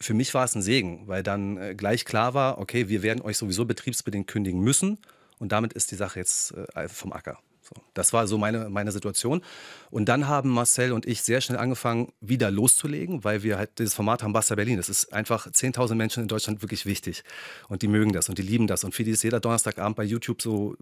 für 0.00 0.14
mich 0.14 0.34
war 0.34 0.44
es 0.44 0.54
ein 0.54 0.62
Segen, 0.62 1.06
weil 1.06 1.22
dann 1.22 1.56
äh, 1.58 1.74
gleich 1.74 2.04
klar 2.04 2.34
war, 2.34 2.58
okay, 2.58 2.88
wir 2.88 3.02
werden 3.02 3.22
euch 3.22 3.36
sowieso 3.36 3.64
betriebsbedingt 3.66 4.26
kündigen 4.26 4.60
müssen. 4.60 4.98
Und 5.38 5.52
damit 5.52 5.72
ist 5.72 5.90
die 5.90 5.96
Sache 5.96 6.18
jetzt 6.18 6.54
äh, 6.74 6.88
vom 6.88 7.12
Acker. 7.12 7.38
So, 7.74 7.82
das 7.94 8.12
war 8.12 8.26
so 8.26 8.38
meine, 8.38 8.68
meine 8.68 8.92
Situation. 8.92 9.42
Und 9.90 10.06
dann 10.08 10.28
haben 10.28 10.50
Marcel 10.50 10.92
und 10.92 11.06
ich 11.06 11.22
sehr 11.22 11.40
schnell 11.40 11.58
angefangen, 11.58 12.12
wieder 12.20 12.50
loszulegen, 12.50 13.24
weil 13.24 13.42
wir 13.42 13.56
halt 13.58 13.78
dieses 13.78 13.94
Format 13.94 14.22
haben, 14.22 14.32
Basta 14.32 14.54
Berlin. 14.54 14.76
Das 14.76 14.88
ist 14.88 15.12
einfach 15.12 15.46
10.000 15.46 15.94
Menschen 15.94 16.22
in 16.22 16.28
Deutschland 16.28 16.62
wirklich 16.62 16.86
wichtig. 16.86 17.24
Und 17.68 17.82
die 17.82 17.88
mögen 17.88 18.12
das 18.12 18.28
und 18.28 18.38
die 18.38 18.42
lieben 18.42 18.66
das. 18.66 18.84
Und 18.84 18.94
für 18.94 19.04
die 19.04 19.12
ist 19.12 19.22
jeder 19.22 19.40
Donnerstagabend 19.40 19.96
bei 19.96 20.04
YouTube 20.04 20.42
so 20.42 20.76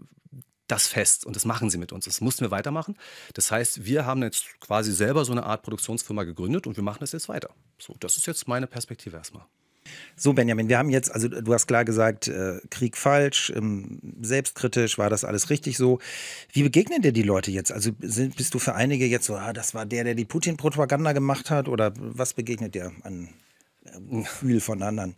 das 0.67 0.87
fest 0.87 1.25
und 1.25 1.35
das 1.35 1.43
machen 1.43 1.69
sie 1.69 1.77
mit 1.77 1.91
uns. 1.91 2.05
Das 2.05 2.21
mussten 2.21 2.45
wir 2.45 2.51
weitermachen. 2.51 2.97
Das 3.33 3.51
heißt, 3.51 3.85
wir 3.85 4.05
haben 4.05 4.23
jetzt 4.23 4.45
quasi 4.61 4.93
selber 4.93 5.25
so 5.25 5.33
eine 5.33 5.43
Art 5.43 5.63
Produktionsfirma 5.63 6.23
gegründet 6.23 6.65
und 6.65 6.77
wir 6.77 6.83
machen 6.83 6.99
das 7.01 7.11
jetzt 7.11 7.27
weiter. 7.27 7.49
So, 7.77 7.95
das 7.99 8.15
ist 8.15 8.25
jetzt 8.25 8.47
meine 8.47 8.67
Perspektive 8.67 9.17
erstmal. 9.17 9.45
So, 10.15 10.33
Benjamin, 10.33 10.69
wir 10.69 10.77
haben 10.77 10.89
jetzt, 10.89 11.11
also 11.11 11.27
du 11.27 11.53
hast 11.53 11.67
klar 11.67 11.85
gesagt, 11.85 12.27
äh, 12.27 12.59
Krieg 12.69 12.97
falsch, 12.97 13.51
ähm, 13.55 13.99
selbstkritisch, 14.21 14.97
war 14.97 15.09
das 15.09 15.23
alles 15.23 15.49
richtig 15.49 15.77
so. 15.77 15.99
Wie 16.51 16.63
begegnen 16.63 17.01
dir 17.01 17.11
die 17.11 17.23
Leute 17.23 17.51
jetzt? 17.51 17.71
Also 17.71 17.91
sind, 18.01 18.35
bist 18.35 18.53
du 18.53 18.59
für 18.59 18.75
einige 18.75 19.05
jetzt 19.05 19.25
so, 19.25 19.35
ah, 19.35 19.53
das 19.53 19.73
war 19.73 19.85
der, 19.85 20.03
der 20.03 20.15
die 20.15 20.25
Putin-Propaganda 20.25 21.13
gemacht 21.13 21.49
hat? 21.49 21.67
Oder 21.67 21.93
was 21.97 22.33
begegnet 22.33 22.75
dir 22.75 22.91
an 23.03 23.29
äh, 23.85 24.21
Gefühl 24.21 24.59
von 24.59 24.81
anderen? 24.83 25.15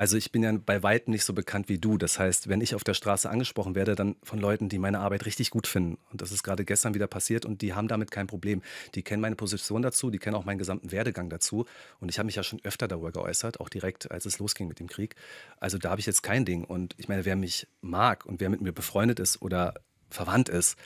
Also 0.00 0.16
ich 0.16 0.32
bin 0.32 0.42
ja 0.42 0.50
bei 0.56 0.82
weitem 0.82 1.12
nicht 1.12 1.26
so 1.26 1.34
bekannt 1.34 1.68
wie 1.68 1.76
du. 1.76 1.98
Das 1.98 2.18
heißt, 2.18 2.48
wenn 2.48 2.62
ich 2.62 2.74
auf 2.74 2.82
der 2.84 2.94
Straße 2.94 3.28
angesprochen 3.28 3.74
werde, 3.74 3.94
dann 3.94 4.16
von 4.22 4.38
Leuten, 4.38 4.70
die 4.70 4.78
meine 4.78 5.00
Arbeit 5.00 5.26
richtig 5.26 5.50
gut 5.50 5.66
finden. 5.66 5.98
Und 6.10 6.22
das 6.22 6.32
ist 6.32 6.42
gerade 6.42 6.64
gestern 6.64 6.94
wieder 6.94 7.06
passiert 7.06 7.44
und 7.44 7.60
die 7.60 7.74
haben 7.74 7.86
damit 7.86 8.10
kein 8.10 8.26
Problem. 8.26 8.62
Die 8.94 9.02
kennen 9.02 9.20
meine 9.20 9.36
Position 9.36 9.82
dazu, 9.82 10.08
die 10.08 10.16
kennen 10.16 10.36
auch 10.36 10.46
meinen 10.46 10.56
gesamten 10.56 10.90
Werdegang 10.90 11.28
dazu. 11.28 11.66
Und 12.00 12.08
ich 12.08 12.18
habe 12.18 12.24
mich 12.24 12.36
ja 12.36 12.42
schon 12.42 12.60
öfter 12.64 12.88
darüber 12.88 13.12
geäußert, 13.12 13.60
auch 13.60 13.68
direkt, 13.68 14.10
als 14.10 14.24
es 14.24 14.38
losging 14.38 14.68
mit 14.68 14.80
dem 14.80 14.88
Krieg. 14.88 15.16
Also 15.58 15.76
da 15.76 15.90
habe 15.90 16.00
ich 16.00 16.06
jetzt 16.06 16.22
kein 16.22 16.46
Ding. 16.46 16.64
Und 16.64 16.94
ich 16.96 17.10
meine, 17.10 17.26
wer 17.26 17.36
mich 17.36 17.68
mag 17.82 18.24
und 18.24 18.40
wer 18.40 18.48
mit 18.48 18.62
mir 18.62 18.72
befreundet 18.72 19.20
ist 19.20 19.42
oder 19.42 19.74
verwandt 20.08 20.48
ist, 20.48 20.78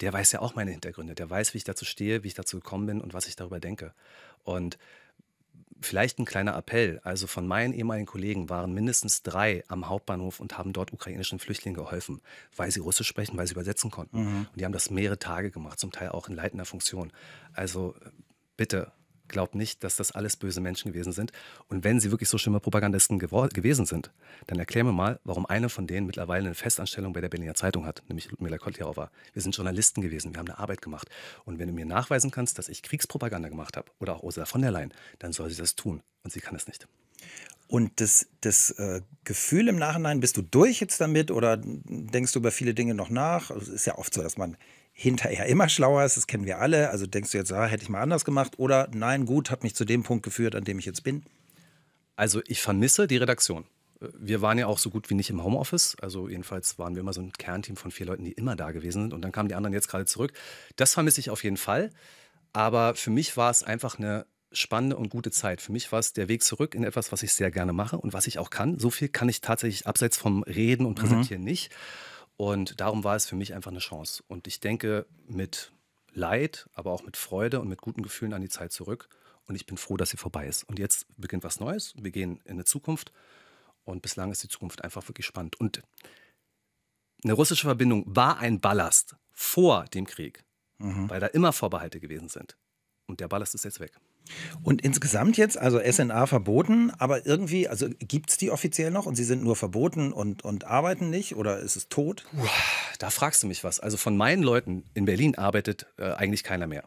der 0.00 0.12
weiß 0.12 0.30
ja 0.30 0.38
auch 0.38 0.54
meine 0.54 0.70
Hintergründe. 0.70 1.16
Der 1.16 1.28
weiß, 1.28 1.54
wie 1.54 1.58
ich 1.58 1.64
dazu 1.64 1.84
stehe, 1.84 2.22
wie 2.22 2.28
ich 2.28 2.34
dazu 2.34 2.58
gekommen 2.58 2.86
bin 2.86 3.00
und 3.00 3.14
was 3.14 3.26
ich 3.26 3.34
darüber 3.34 3.58
denke. 3.58 3.94
Und 4.44 4.78
Vielleicht 5.80 6.18
ein 6.18 6.24
kleiner 6.24 6.56
Appell. 6.56 7.00
Also 7.04 7.26
von 7.26 7.46
meinen 7.46 7.74
ehemaligen 7.74 8.06
Kollegen 8.06 8.48
waren 8.48 8.72
mindestens 8.72 9.22
drei 9.22 9.64
am 9.68 9.88
Hauptbahnhof 9.88 10.40
und 10.40 10.56
haben 10.56 10.72
dort 10.72 10.92
ukrainischen 10.92 11.38
Flüchtlingen 11.38 11.76
geholfen, 11.76 12.20
weil 12.56 12.70
sie 12.70 12.80
Russisch 12.80 13.08
sprechen, 13.08 13.36
weil 13.36 13.46
sie 13.46 13.52
übersetzen 13.52 13.90
konnten. 13.90 14.20
Mhm. 14.20 14.36
Und 14.52 14.60
die 14.60 14.64
haben 14.64 14.72
das 14.72 14.90
mehrere 14.90 15.18
Tage 15.18 15.50
gemacht, 15.50 15.78
zum 15.78 15.92
Teil 15.92 16.10
auch 16.10 16.28
in 16.28 16.34
leitender 16.34 16.64
Funktion. 16.64 17.12
Also 17.52 17.94
bitte 18.56 18.92
Glaubt 19.28 19.54
nicht, 19.54 19.82
dass 19.84 19.96
das 19.96 20.12
alles 20.12 20.36
böse 20.36 20.60
Menschen 20.60 20.92
gewesen 20.92 21.12
sind. 21.12 21.32
Und 21.68 21.84
wenn 21.84 22.00
sie 22.00 22.10
wirklich 22.10 22.28
so 22.28 22.38
schlimme 22.38 22.60
Propagandisten 22.60 23.18
gewesen 23.18 23.86
sind, 23.86 24.10
dann 24.46 24.58
erklär 24.58 24.84
mir 24.84 24.92
mal, 24.92 25.18
warum 25.24 25.46
einer 25.46 25.68
von 25.68 25.86
denen 25.86 26.06
mittlerweile 26.06 26.46
eine 26.46 26.54
Festanstellung 26.54 27.12
bei 27.12 27.20
der 27.20 27.28
Berliner 27.28 27.54
Zeitung 27.54 27.86
hat, 27.86 28.02
nämlich 28.08 28.30
Ludmila 28.30 28.58
Kotljarova. 28.58 29.10
Wir 29.32 29.42
sind 29.42 29.56
Journalisten 29.56 30.02
gewesen, 30.02 30.34
wir 30.34 30.38
haben 30.38 30.48
eine 30.48 30.58
Arbeit 30.58 30.82
gemacht. 30.82 31.08
Und 31.44 31.58
wenn 31.58 31.68
du 31.68 31.74
mir 31.74 31.86
nachweisen 31.86 32.30
kannst, 32.30 32.58
dass 32.58 32.68
ich 32.68 32.82
Kriegspropaganda 32.82 33.48
gemacht 33.48 33.76
habe, 33.76 33.90
oder 33.98 34.16
auch 34.16 34.22
Ursula 34.22 34.46
von 34.46 34.62
der 34.62 34.70
Leyen, 34.70 34.92
dann 35.18 35.32
soll 35.32 35.50
sie 35.50 35.56
das 35.56 35.74
tun. 35.74 36.02
Und 36.22 36.32
sie 36.32 36.40
kann 36.40 36.56
es 36.56 36.66
nicht. 36.66 36.86
Und 37.66 38.00
das, 38.00 38.26
das 38.42 38.70
äh, 38.72 39.00
Gefühl 39.24 39.68
im 39.68 39.76
Nachhinein, 39.76 40.20
bist 40.20 40.36
du 40.36 40.42
durch 40.42 40.80
jetzt 40.80 41.00
damit 41.00 41.30
oder 41.30 41.56
denkst 41.56 42.32
du 42.32 42.38
über 42.38 42.50
viele 42.50 42.74
Dinge 42.74 42.94
noch 42.94 43.08
nach? 43.08 43.50
Also 43.50 43.62
es 43.62 43.80
ist 43.80 43.86
ja 43.86 43.96
oft 43.96 44.12
so, 44.12 44.22
dass 44.22 44.36
man 44.36 44.56
hinterher 44.96 45.46
immer 45.46 45.68
schlauer 45.68 46.04
ist, 46.04 46.16
das 46.16 46.26
kennen 46.26 46.46
wir 46.46 46.60
alle. 46.60 46.88
Also 46.90 47.06
denkst 47.06 47.32
du 47.32 47.38
jetzt, 47.38 47.52
ah, 47.52 47.66
hätte 47.66 47.82
ich 47.82 47.88
mal 47.88 48.00
anders 48.00 48.24
gemacht 48.24 48.58
oder 48.58 48.88
nein, 48.94 49.26
gut, 49.26 49.50
hat 49.50 49.64
mich 49.64 49.74
zu 49.74 49.84
dem 49.84 50.04
Punkt 50.04 50.22
geführt, 50.24 50.54
an 50.54 50.64
dem 50.64 50.78
ich 50.78 50.86
jetzt 50.86 51.02
bin? 51.02 51.24
Also 52.16 52.40
ich 52.46 52.62
vermisse 52.62 53.08
die 53.08 53.16
Redaktion. 53.16 53.64
Wir 54.00 54.40
waren 54.40 54.56
ja 54.56 54.66
auch 54.68 54.78
so 54.78 54.90
gut 54.90 55.10
wie 55.10 55.14
nicht 55.14 55.30
im 55.30 55.42
Homeoffice. 55.42 55.96
Also 56.00 56.28
jedenfalls 56.28 56.78
waren 56.78 56.94
wir 56.94 57.00
immer 57.00 57.12
so 57.12 57.20
ein 57.20 57.32
Kernteam 57.32 57.76
von 57.76 57.90
vier 57.90 58.06
Leuten, 58.06 58.24
die 58.24 58.32
immer 58.32 58.54
da 58.54 58.70
gewesen 58.70 59.02
sind. 59.02 59.14
Und 59.14 59.22
dann 59.22 59.32
kamen 59.32 59.48
die 59.48 59.56
anderen 59.56 59.74
jetzt 59.74 59.88
gerade 59.88 60.04
zurück. 60.04 60.32
Das 60.76 60.94
vermisse 60.94 61.20
ich 61.20 61.30
auf 61.30 61.42
jeden 61.42 61.56
Fall. 61.56 61.90
Aber 62.52 62.94
für 62.94 63.10
mich 63.10 63.36
war 63.36 63.50
es 63.50 63.64
einfach 63.64 63.98
eine 63.98 64.26
spannende 64.52 64.96
und 64.96 65.08
gute 65.08 65.32
Zeit. 65.32 65.60
Für 65.60 65.72
mich 65.72 65.90
war 65.90 65.98
es 65.98 66.12
der 66.12 66.28
Weg 66.28 66.44
zurück 66.44 66.76
in 66.76 66.84
etwas, 66.84 67.10
was 67.10 67.24
ich 67.24 67.32
sehr 67.34 67.50
gerne 67.50 67.72
mache 67.72 67.98
und 67.98 68.12
was 68.12 68.28
ich 68.28 68.38
auch 68.38 68.50
kann. 68.50 68.78
So 68.78 68.90
viel 68.90 69.08
kann 69.08 69.28
ich 69.28 69.40
tatsächlich 69.40 69.88
abseits 69.88 70.16
vom 70.16 70.44
Reden 70.44 70.86
und 70.86 70.98
mhm. 70.98 71.02
Präsentieren 71.02 71.42
mhm. 71.42 71.48
nicht. 71.48 71.72
Und 72.36 72.80
darum 72.80 73.04
war 73.04 73.16
es 73.16 73.26
für 73.26 73.36
mich 73.36 73.54
einfach 73.54 73.70
eine 73.70 73.80
Chance. 73.80 74.22
Und 74.26 74.46
ich 74.46 74.60
denke 74.60 75.06
mit 75.26 75.72
Leid, 76.12 76.68
aber 76.74 76.92
auch 76.92 77.02
mit 77.02 77.16
Freude 77.16 77.60
und 77.60 77.68
mit 77.68 77.80
guten 77.80 78.02
Gefühlen 78.02 78.32
an 78.32 78.42
die 78.42 78.48
Zeit 78.48 78.72
zurück. 78.72 79.08
Und 79.46 79.56
ich 79.56 79.66
bin 79.66 79.76
froh, 79.76 79.96
dass 79.96 80.10
sie 80.10 80.16
vorbei 80.16 80.46
ist. 80.46 80.64
Und 80.64 80.78
jetzt 80.78 81.06
beginnt 81.16 81.44
was 81.44 81.60
Neues. 81.60 81.94
Wir 81.96 82.10
gehen 82.10 82.40
in 82.44 82.52
eine 82.52 82.64
Zukunft. 82.64 83.12
Und 83.84 84.00
bislang 84.02 84.32
ist 84.32 84.42
die 84.42 84.48
Zukunft 84.48 84.82
einfach 84.82 85.06
wirklich 85.08 85.26
spannend. 85.26 85.60
Und 85.60 85.82
eine 87.22 87.34
russische 87.34 87.66
Verbindung 87.66 88.04
war 88.06 88.38
ein 88.38 88.60
Ballast 88.60 89.16
vor 89.32 89.84
dem 89.86 90.06
Krieg, 90.06 90.44
weil 90.78 91.20
da 91.20 91.26
immer 91.26 91.52
Vorbehalte 91.52 92.00
gewesen 92.00 92.28
sind. 92.28 92.56
Und 93.06 93.20
der 93.20 93.28
Ballast 93.28 93.54
ist 93.54 93.64
jetzt 93.64 93.80
weg. 93.80 93.98
Und 94.62 94.82
insgesamt 94.82 95.36
jetzt, 95.36 95.58
also 95.58 95.80
SNA 95.80 96.26
verboten, 96.26 96.90
aber 96.98 97.26
irgendwie, 97.26 97.68
also 97.68 97.88
gibt 97.98 98.30
es 98.30 98.36
die 98.38 98.50
offiziell 98.50 98.90
noch 98.90 99.06
und 99.06 99.16
sie 99.16 99.24
sind 99.24 99.42
nur 99.42 99.56
verboten 99.56 100.12
und, 100.12 100.44
und 100.44 100.64
arbeiten 100.64 101.10
nicht 101.10 101.36
oder 101.36 101.58
ist 101.58 101.76
es 101.76 101.88
tot? 101.88 102.24
Da 102.98 103.10
fragst 103.10 103.42
du 103.42 103.46
mich 103.46 103.64
was. 103.64 103.80
Also 103.80 103.96
von 103.96 104.16
meinen 104.16 104.42
Leuten 104.42 104.84
in 104.94 105.04
Berlin 105.04 105.36
arbeitet 105.36 105.86
äh, 105.98 106.12
eigentlich 106.12 106.44
keiner 106.44 106.66
mehr. 106.66 106.84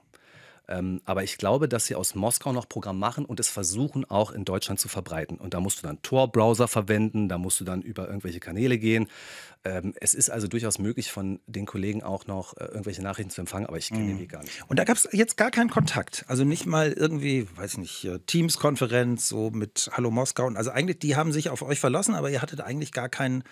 Ähm, 0.70 1.02
aber 1.06 1.24
ich 1.24 1.38
glaube, 1.38 1.70
dass 1.70 1.86
sie 1.86 1.96
aus 1.96 2.14
Moskau 2.16 2.52
noch 2.52 2.68
Programm 2.68 3.00
machen 3.00 3.26
und 3.26 3.40
es 3.40 3.48
versuchen 3.48 4.04
auch 4.06 4.32
in 4.32 4.44
Deutschland 4.44 4.80
zu 4.80 4.90
verbreiten. 4.90 5.38
Und 5.38 5.54
da 5.54 5.62
musst 5.62 5.80
du 5.80 5.88
dann 5.88 6.02
Tor-Browser 6.02 6.68
verwenden, 6.68 7.30
da 7.30 7.38
musst 7.38 7.60
du 7.60 7.64
dann 7.64 7.82
über 7.82 8.08
irgendwelche 8.08 8.40
Kanäle 8.40 8.78
gehen. 8.78 9.08
Ähm, 9.64 9.94
es 10.00 10.14
ist 10.14 10.30
also 10.30 10.48
durchaus 10.48 10.78
möglich, 10.78 11.12
von 11.12 11.40
den 11.48 11.66
Kollegen 11.66 12.04
auch 12.04 12.28
noch 12.28 12.56
äh, 12.58 12.66
irgendwelche 12.66 13.02
Nachrichten 13.02 13.32
zu 13.32 13.42
empfangen, 13.42 13.66
aber 13.66 13.78
ich 13.78 13.90
kenne 13.90 14.08
den 14.08 14.20
Weg 14.20 14.30
gar 14.30 14.44
nicht. 14.44 14.64
Und 14.68 14.78
da 14.78 14.84
gab 14.84 14.98
es 14.98 15.08
jetzt 15.12 15.38
gar 15.38 15.52
keinen 15.52 15.70
Kontakt. 15.70 16.26
Also 16.28 16.44
nicht 16.44 16.66
mal 16.66 16.92
irgendwie, 16.92 17.48
weiß 17.56 17.74
ich 17.74 17.80
nicht, 17.80 18.06
äh, 18.06 18.20
Teams-Konferenz 18.20 19.30
so 19.30 19.50
mit 19.52 19.90
Hallo 19.94 20.12
Moskau. 20.12 20.46
Und 20.46 20.58
also 20.58 20.72
eigentlich, 20.72 21.00
die 21.00 21.16
haben 21.16 21.32
sich 21.32 21.50
auf 21.50 21.62
euch 21.62 21.80
verlassen, 21.80 22.14
aber 22.14 22.30
ihr 22.30 22.42
hattet 22.42 22.62
eigentlich 22.62 22.92
gar 22.92 23.10
keinen, 23.10 23.44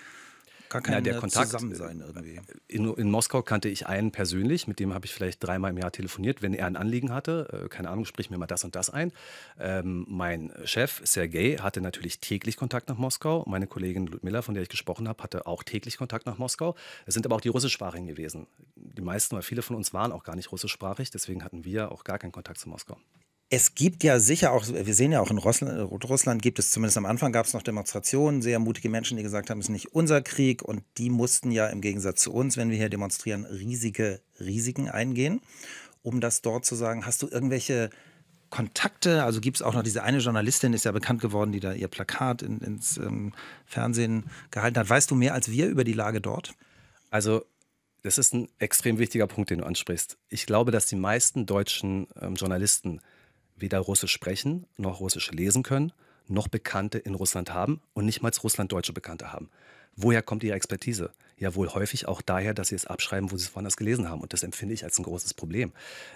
gar 0.82 0.94
kein 0.94 1.04
der 1.04 1.16
äh, 1.16 1.20
Kontakt, 1.20 1.48
Zusammensein 1.48 2.02
irgendwie. 2.02 2.40
In, 2.68 2.94
in 2.94 3.12
Moskau 3.12 3.42
kannte 3.42 3.70
ich 3.70 3.88
einen 3.88 4.12
persönlich, 4.12 4.68
mit 4.68 4.80
dem 4.80 4.94
habe 4.94 5.06
ich 5.06 5.14
vielleicht 5.14 5.44
dreimal 5.44 5.72
im 5.72 5.78
Jahr 5.78 5.92
telefoniert, 5.92 6.42
wenn 6.42 6.54
er 6.54 6.68
ein 6.68 6.76
Anliegen 6.76 7.14
hatte. 7.14 7.66
Äh, 7.66 7.70
keine 7.70 7.90
Ahnung, 7.90 8.06
sprich 8.06 8.30
mir 8.30 8.38
mal 8.38 8.48
das 8.48 8.64
und 8.64 8.76
das 8.76 8.90
ein. 8.90 9.12
Ähm, 9.60 10.06
mein 10.10 10.52
Chef, 10.66 11.02
Sergei, 11.04 11.58
hatte 11.58 11.82
natürlich 11.82 12.20
täglich 12.20 12.58
Kontakt 12.58 12.90
nach 12.90 12.98
Moskau. 12.98 13.44
Meine 13.48 13.68
Kollegin 13.68 14.08
Ludmilla, 14.08 14.42
von 14.42 14.54
der 14.54 14.64
ich 14.64 14.70
gesprochen 14.70 15.08
habe, 15.08 15.22
hatte 15.24 15.48
auch 15.48 15.64
täglich 15.64 15.98
Kontakt 15.98 16.26
nach 16.26 16.38
Moskau. 16.38 16.76
Es 17.06 17.14
sind 17.14 17.26
aber 17.26 17.36
auch 17.36 17.42
die 17.42 17.50
russischsprachigen 17.50 18.08
gewesen. 18.08 18.48
Die 18.76 19.02
meisten, 19.02 19.36
weil 19.36 19.44
viele 19.44 19.62
von 19.62 19.76
uns 19.76 19.94
waren 19.94 20.12
auch 20.12 20.24
gar 20.24 20.36
nicht 20.36 20.52
russischsprachig, 20.52 21.10
deswegen 21.12 21.44
hatten 21.44 21.66
wir 21.66 21.92
auch 21.92 22.04
gar 22.04 22.20
keinen 22.20 22.32
Kontakt 22.32 22.60
zu 22.60 22.70
Moskau. 22.70 22.98
Es 23.50 23.76
gibt 23.76 24.04
ja 24.04 24.20
sicher 24.20 24.52
auch, 24.52 24.68
wir 24.68 24.94
sehen 24.96 25.12
ja 25.12 25.22
auch 25.22 25.30
in 25.30 25.38
Russland, 25.38 25.92
Russland 26.04 26.42
gibt 26.42 26.58
es 26.58 26.72
zumindest 26.72 26.98
am 26.98 27.06
Anfang 27.06 27.32
gab 27.32 27.46
es 27.46 27.54
noch 27.54 27.62
Demonstrationen, 27.62 28.42
sehr 28.42 28.58
mutige 28.58 28.90
Menschen, 28.90 29.18
die 29.18 29.24
gesagt 29.24 29.52
haben, 29.52 29.60
es 29.60 29.68
ist 29.68 29.72
nicht 29.72 29.94
unser 29.94 30.24
Krieg 30.24 30.64
und 30.64 30.84
die 30.98 31.12
mussten 31.12 31.52
ja 31.52 31.68
im 31.68 31.80
Gegensatz 31.80 32.22
zu 32.22 32.34
uns, 32.34 32.58
wenn 32.58 32.72
wir 32.72 32.78
hier 32.78 32.90
demonstrieren, 32.90 33.46
riesige 33.46 34.20
Risiken 34.40 34.90
eingehen, 34.90 35.42
um 36.02 36.22
das 36.22 36.42
dort 36.42 36.66
zu 36.66 36.74
sagen. 36.74 37.06
Hast 37.06 37.22
du 37.22 37.28
irgendwelche 37.28 37.92
Kontakte? 38.50 39.24
Also 39.24 39.42
gibt 39.42 39.58
es 39.58 39.62
auch 39.62 39.76
noch 39.76 39.84
diese 39.84 40.02
eine 40.02 40.18
Journalistin, 40.18 40.74
ist 40.74 40.86
ja 40.86 40.92
bekannt 40.92 41.22
geworden, 41.22 41.52
die 41.52 41.60
da 41.60 41.74
ihr 41.74 41.88
Plakat 41.88 42.42
in, 42.42 42.60
ins 42.62 42.98
ähm, 42.98 43.32
Fernsehen 43.66 44.26
gehalten 44.50 44.80
hat. 44.80 44.90
Weißt 44.90 45.12
du 45.12 45.16
mehr 45.16 45.36
als 45.36 45.52
wir 45.52 45.68
über 45.68 45.84
die 45.84 45.94
Lage 45.94 46.20
dort? 46.20 46.56
Also, 47.12 47.46
das 48.02 48.18
ist 48.18 48.34
ein 48.34 48.50
extrem 48.58 48.98
wichtiger 48.98 49.28
Punkt, 49.28 49.52
den 49.52 49.60
du 49.60 49.66
ansprichst. 49.66 50.18
Ich 50.30 50.48
glaube, 50.48 50.72
dass 50.72 50.88
die 50.88 50.96
meisten 50.96 51.46
deutschen 51.46 52.08
ähm, 52.20 52.36
Journalisten 52.36 53.02
weder 53.56 53.80
Russisch 53.80 54.12
sprechen, 54.12 54.66
noch 54.78 55.00
Russisch 55.00 55.32
lesen 55.32 55.64
können, 55.64 55.92
noch 56.28 56.48
Bekannte 56.48 56.98
in 56.98 57.16
Russland 57.16 57.54
haben 57.54 57.82
und 57.94 58.06
nicht 58.06 58.22
mal 58.22 58.32
russlanddeutsche 58.44 58.94
Bekannte 58.94 59.32
haben. 59.32 59.50
Woher 59.96 60.22
kommt 60.22 60.44
ihre 60.44 60.56
Expertise? 60.56 61.12
Ja, 61.38 61.56
wohl 61.56 61.70
häufig 61.70 62.08
auch 62.08 62.22
daher, 62.22 62.54
dass 62.54 62.70
sie 62.70 62.76
es 62.76 62.86
abschreiben, 62.86 63.32
wo 63.32 63.38
sie 63.38 63.46
es 63.46 63.56
woanders 63.56 63.78
gelesen 63.78 64.10
haben. 64.10 64.22
Und 64.22 64.34
das 64.34 64.44
empfinde 64.44 64.74
ich 64.74 64.84
als 64.84 64.98
ein 65.00 65.04
großes 65.04 65.34
Problem. 65.34 65.74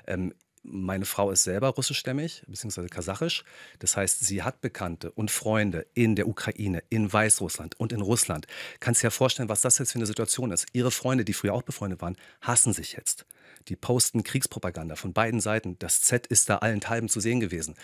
Ähm, 0.08 0.34
meine 0.64 1.06
Frau 1.06 1.32
ist 1.32 1.44
selber 1.44 1.70
russischstämmig, 1.70 2.44
beziehungsweise 2.48 2.90
kasachisch. 2.90 3.44
Das 3.80 3.96
heißt, 3.96 4.20
sie 4.20 4.44
hat 4.44 4.60
Bekannte 4.62 5.12
und 5.12 5.32
Freunde 5.32 5.86
in 5.94 6.16
der 6.16 6.28
Ukraine, 6.28 6.84
in 6.90 7.12
Weißrussland 7.12 7.80
und 7.80 7.94
in 7.94 8.02
Russland. 8.02 8.48
Kannst 8.80 9.02
dir 9.02 9.08
ja 9.08 9.12
vorstellen, 9.12 9.50
was 9.50 9.62
das 9.62 9.78
jetzt 9.78 9.94
für 9.94 10.00
eine 10.00 10.06
Situation 10.06 10.52
ist. 10.52 10.68
Ihre 10.74 10.92
Freunde, 10.92 11.24
die 11.24 11.34
früher 11.34 11.54
auch 11.54 11.64
befreundet 11.64 12.02
waren, 12.02 12.18
hassen 12.42 12.74
sich 12.74 12.94
jetzt. 12.94 13.26
Die 13.70 13.76
posten 13.76 14.24
Kriegspropaganda 14.24 14.96
von 14.96 15.14
beiden 15.14 15.40
Seiten. 15.40 15.78
Das 15.80 16.02
Z 16.02 16.28
ist 16.28 16.50
da 16.50 16.58
allenthalben 16.58 17.08
zu 17.08 17.20
sehen 17.20 17.40
gewesen. 17.40 17.76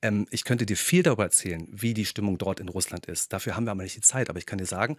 Ähm, 0.00 0.26
ich 0.30 0.44
könnte 0.44 0.66
dir 0.66 0.76
viel 0.76 1.02
darüber 1.02 1.24
erzählen, 1.24 1.68
wie 1.70 1.94
die 1.94 2.06
Stimmung 2.06 2.38
dort 2.38 2.60
in 2.60 2.68
Russland 2.68 3.06
ist. 3.06 3.32
Dafür 3.32 3.56
haben 3.56 3.64
wir 3.64 3.72
aber 3.72 3.82
nicht 3.82 3.96
die 3.96 4.02
Zeit. 4.02 4.30
Aber 4.30 4.38
ich 4.38 4.46
kann 4.46 4.58
dir 4.58 4.66
sagen, 4.66 4.96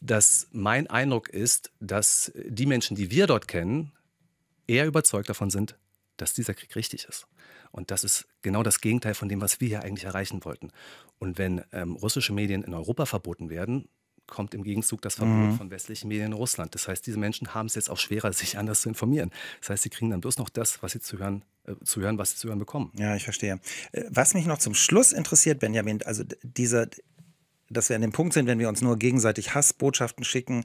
dass 0.00 0.48
mein 0.50 0.88
Eindruck 0.88 1.28
ist, 1.28 1.72
dass 1.80 2.32
die 2.34 2.66
Menschen, 2.66 2.96
die 2.96 3.10
wir 3.10 3.26
dort 3.26 3.48
kennen, 3.48 3.92
eher 4.66 4.86
überzeugt 4.86 5.28
davon 5.28 5.50
sind, 5.50 5.78
dass 6.16 6.34
dieser 6.34 6.54
Krieg 6.54 6.74
richtig 6.76 7.06
ist. 7.08 7.26
Und 7.70 7.90
das 7.90 8.04
ist 8.04 8.26
genau 8.42 8.62
das 8.62 8.80
Gegenteil 8.80 9.14
von 9.14 9.28
dem, 9.28 9.40
was 9.40 9.60
wir 9.60 9.68
hier 9.68 9.82
eigentlich 9.82 10.04
erreichen 10.04 10.44
wollten. 10.44 10.70
Und 11.18 11.38
wenn 11.38 11.64
ähm, 11.72 11.96
russische 11.96 12.32
Medien 12.32 12.62
in 12.62 12.74
Europa 12.74 13.06
verboten 13.06 13.50
werden, 13.50 13.88
kommt 14.26 14.54
im 14.54 14.62
Gegenzug 14.64 15.02
das 15.02 15.16
Verbot 15.16 15.34
Mhm. 15.52 15.56
von 15.58 15.70
westlichen 15.70 16.08
Medien 16.08 16.28
in 16.28 16.32
Russland. 16.32 16.74
Das 16.74 16.88
heißt, 16.88 17.06
diese 17.06 17.18
Menschen 17.18 17.54
haben 17.54 17.66
es 17.66 17.74
jetzt 17.74 17.90
auch 17.90 17.98
schwerer, 17.98 18.32
sich 18.32 18.58
anders 18.58 18.80
zu 18.80 18.88
informieren. 18.88 19.30
Das 19.60 19.70
heißt, 19.70 19.82
sie 19.82 19.90
kriegen 19.90 20.10
dann 20.10 20.20
bloß 20.20 20.38
noch 20.38 20.48
das, 20.48 20.82
was 20.82 20.92
sie 20.92 21.00
zu 21.00 21.18
hören, 21.18 21.44
äh, 21.66 21.74
zu 21.84 22.00
hören, 22.00 22.16
was 22.18 22.30
sie 22.30 22.36
zu 22.36 22.48
hören 22.48 22.58
bekommen. 22.58 22.90
Ja, 22.98 23.14
ich 23.16 23.24
verstehe. 23.24 23.60
Äh, 23.92 24.04
Was 24.10 24.34
mich 24.34 24.46
noch 24.46 24.58
zum 24.58 24.74
Schluss 24.74 25.12
interessiert, 25.12 25.60
Benjamin, 25.60 26.02
also 26.02 26.24
dieser, 26.42 26.88
dass 27.70 27.88
wir 27.88 27.96
an 27.96 28.02
dem 28.02 28.12
Punkt 28.12 28.34
sind, 28.34 28.46
wenn 28.46 28.58
wir 28.58 28.68
uns 28.68 28.80
nur 28.82 28.98
gegenseitig 28.98 29.54
Hassbotschaften 29.54 30.24
schicken. 30.24 30.64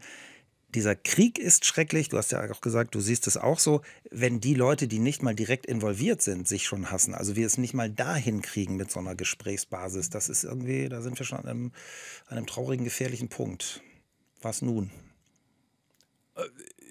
Dieser 0.75 0.95
Krieg 0.95 1.39
ist 1.39 1.65
schrecklich. 1.65 2.09
Du 2.09 2.17
hast 2.17 2.31
ja 2.31 2.49
auch 2.51 2.61
gesagt, 2.61 2.93
du 2.93 2.99
siehst 2.99 3.25
es 3.25 3.37
auch 3.37 3.59
so. 3.59 3.81
Wenn 4.11 4.39
die 4.39 4.53
Leute, 4.53 4.87
die 4.87 4.99
nicht 4.99 5.23
mal 5.23 5.33
direkt 5.33 5.65
involviert 5.65 6.21
sind, 6.21 6.47
sich 6.47 6.65
schon 6.65 6.91
hassen, 6.91 7.15
also 7.15 7.35
wir 7.35 7.47
es 7.47 7.57
nicht 7.57 7.73
mal 7.73 7.89
dahin 7.89 8.41
kriegen 8.41 8.75
mit 8.75 8.91
so 8.91 8.99
einer 8.99 9.15
Gesprächsbasis, 9.15 10.09
das 10.09 10.29
ist 10.29 10.43
irgendwie, 10.43 10.87
da 10.87 11.01
sind 11.01 11.17
wir 11.17 11.25
schon 11.25 11.39
an 11.39 11.47
einem, 11.47 11.71
einem 12.27 12.45
traurigen, 12.45 12.83
gefährlichen 12.83 13.29
Punkt. 13.29 13.81
Was 14.41 14.61
nun? 14.61 14.91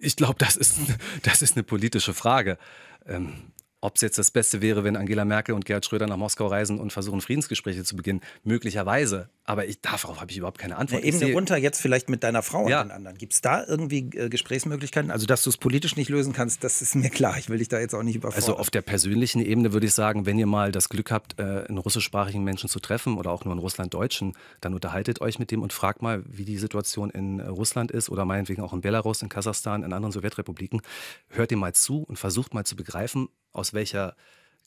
Ich 0.00 0.16
glaube, 0.16 0.36
das 0.38 0.56
ist, 0.56 0.76
das 1.22 1.42
ist 1.42 1.56
eine 1.56 1.62
politische 1.62 2.14
Frage. 2.14 2.58
Ähm, 3.06 3.52
ob 3.80 3.96
es 3.96 4.00
jetzt 4.02 4.18
das 4.18 4.30
Beste 4.30 4.60
wäre, 4.60 4.82
wenn 4.84 4.96
Angela 4.96 5.24
Merkel 5.24 5.54
und 5.54 5.64
Gerhard 5.64 5.84
Schröder 5.86 6.06
nach 6.06 6.16
Moskau 6.16 6.46
reisen 6.46 6.80
und 6.80 6.92
versuchen, 6.92 7.20
Friedensgespräche 7.20 7.84
zu 7.84 7.94
beginnen, 7.96 8.20
möglicherweise. 8.42 9.30
Aber 9.44 9.66
ich, 9.66 9.80
darauf 9.80 10.20
habe 10.20 10.30
ich 10.30 10.36
überhaupt 10.38 10.58
keine 10.58 10.76
Antwort. 10.76 11.04
Ich 11.04 11.14
Ebene 11.14 11.32
runter 11.32 11.56
jetzt 11.56 11.80
vielleicht 11.80 12.08
mit 12.10 12.22
deiner 12.22 12.42
Frau 12.42 12.68
Ja. 12.68 12.82
und 12.82 12.88
den 12.88 12.92
anderen. 12.92 13.16
Gibt 13.16 13.32
es 13.34 13.40
da 13.40 13.64
irgendwie 13.64 14.10
äh, 14.16 14.28
Gesprächsmöglichkeiten? 14.28 15.10
Also, 15.10 15.26
dass 15.26 15.42
du 15.42 15.50
es 15.50 15.56
politisch 15.56 15.96
nicht 15.96 16.08
lösen 16.10 16.32
kannst, 16.32 16.64
das 16.64 16.82
ist 16.82 16.96
mir 16.96 17.08
klar. 17.08 17.38
Ich 17.38 17.48
will 17.48 17.58
dich 17.58 17.68
da 17.68 17.78
jetzt 17.78 17.94
auch 17.94 18.02
nicht 18.02 18.16
überfordern. 18.16 18.42
Also 18.42 18.56
auf 18.56 18.70
der 18.70 18.82
persönlichen 18.82 19.40
Ebene 19.40 19.72
würde 19.72 19.86
ich 19.86 19.94
sagen, 19.94 20.26
wenn 20.26 20.38
ihr 20.38 20.46
mal 20.46 20.72
das 20.72 20.88
Glück 20.88 21.10
habt, 21.10 21.38
äh, 21.38 21.64
einen 21.68 21.78
russischsprachigen 21.78 22.42
Menschen 22.42 22.68
zu 22.68 22.80
treffen 22.80 23.16
oder 23.16 23.30
auch 23.30 23.44
nur 23.44 23.52
einen 23.52 23.60
Russlanddeutschen, 23.60 24.34
dann 24.60 24.74
unterhaltet 24.74 25.20
euch 25.20 25.38
mit 25.38 25.50
dem 25.50 25.62
und 25.62 25.72
fragt 25.72 26.02
mal, 26.02 26.22
wie 26.26 26.44
die 26.44 26.58
Situation 26.58 27.10
in 27.10 27.38
äh, 27.38 27.46
Russland 27.46 27.90
ist 27.90 28.10
oder 28.10 28.24
meinetwegen 28.24 28.62
auch 28.62 28.72
in 28.72 28.80
Belarus, 28.80 29.22
in 29.22 29.28
Kasachstan, 29.28 29.82
in 29.82 29.92
anderen 29.92 30.12
Sowjetrepubliken. 30.12 30.82
Hört 31.28 31.52
ihm 31.52 31.60
mal 31.60 31.74
zu 31.74 32.02
und 32.02 32.18
versucht 32.18 32.54
mal 32.54 32.64
zu 32.64 32.76
begreifen, 32.76 33.28
aus 33.52 33.74
welcher 33.74 34.16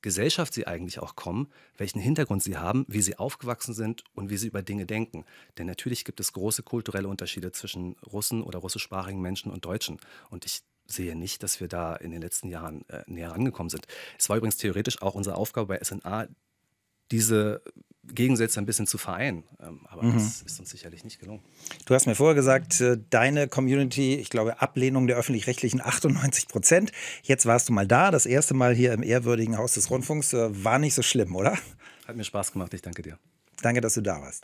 Gesellschaft 0.01 0.53
sie 0.53 0.67
eigentlich 0.67 0.99
auch 0.99 1.15
kommen, 1.15 1.47
welchen 1.77 1.99
Hintergrund 1.99 2.41
sie 2.41 2.57
haben, 2.57 2.85
wie 2.87 3.01
sie 3.01 3.17
aufgewachsen 3.17 3.73
sind 3.73 4.03
und 4.13 4.29
wie 4.29 4.37
sie 4.37 4.47
über 4.47 4.63
Dinge 4.63 4.85
denken. 4.85 5.25
Denn 5.57 5.67
natürlich 5.67 6.05
gibt 6.05 6.19
es 6.19 6.33
große 6.33 6.63
kulturelle 6.63 7.07
Unterschiede 7.07 7.51
zwischen 7.51 7.95
Russen 8.11 8.41
oder 8.41 8.59
russischsprachigen 8.59 9.21
Menschen 9.21 9.51
und 9.51 9.65
Deutschen. 9.65 9.99
Und 10.29 10.45
ich 10.45 10.61
sehe 10.87 11.15
nicht, 11.15 11.43
dass 11.43 11.59
wir 11.59 11.67
da 11.67 11.95
in 11.95 12.11
den 12.11 12.21
letzten 12.21 12.49
Jahren 12.49 12.87
äh, 12.89 13.03
näher 13.05 13.31
rangekommen 13.31 13.69
sind. 13.69 13.85
Es 14.17 14.27
war 14.29 14.37
übrigens 14.37 14.57
theoretisch 14.57 15.01
auch 15.01 15.13
unsere 15.13 15.35
Aufgabe 15.35 15.67
bei 15.67 15.83
SNA, 15.83 16.27
diese 17.11 17.61
Gegensätze 18.13 18.59
ein 18.59 18.65
bisschen 18.65 18.87
zu 18.87 18.97
vereinen. 18.97 19.43
Ähm, 19.61 19.85
aber 19.87 20.03
Mhm. 20.03 20.13
das 20.13 20.41
ist 20.41 20.59
uns 20.59 20.69
sicherlich 20.69 21.03
nicht 21.03 21.19
gelungen. 21.19 21.41
Du 21.85 21.93
hast 21.93 22.07
mir 22.07 22.15
vorher 22.15 22.35
gesagt, 22.35 22.81
äh, 22.81 22.97
deine 23.09 23.47
Community, 23.47 24.15
ich 24.15 24.29
glaube, 24.29 24.59
Ablehnung 24.61 25.07
der 25.07 25.17
öffentlich-rechtlichen 25.17 25.81
98 25.81 26.47
Prozent. 26.47 26.91
Jetzt 27.23 27.45
warst 27.45 27.69
du 27.69 27.73
mal 27.73 27.87
da, 27.87 28.11
das 28.11 28.25
erste 28.25 28.53
Mal 28.53 28.73
hier 28.75 28.91
im 28.93 29.03
ehrwürdigen 29.03 29.57
Haus 29.57 29.75
des 29.75 29.89
Rundfunks. 29.91 30.33
äh, 30.33 30.63
War 30.63 30.79
nicht 30.79 30.95
so 30.95 31.03
schlimm, 31.03 31.35
oder? 31.35 31.57
Hat 32.07 32.15
mir 32.17 32.23
Spaß 32.23 32.51
gemacht, 32.51 32.73
ich 32.73 32.81
danke 32.81 33.01
dir. 33.01 33.17
Danke, 33.61 33.79
dass 33.81 33.93
du 33.93 34.01
da 34.01 34.19
warst. 34.19 34.43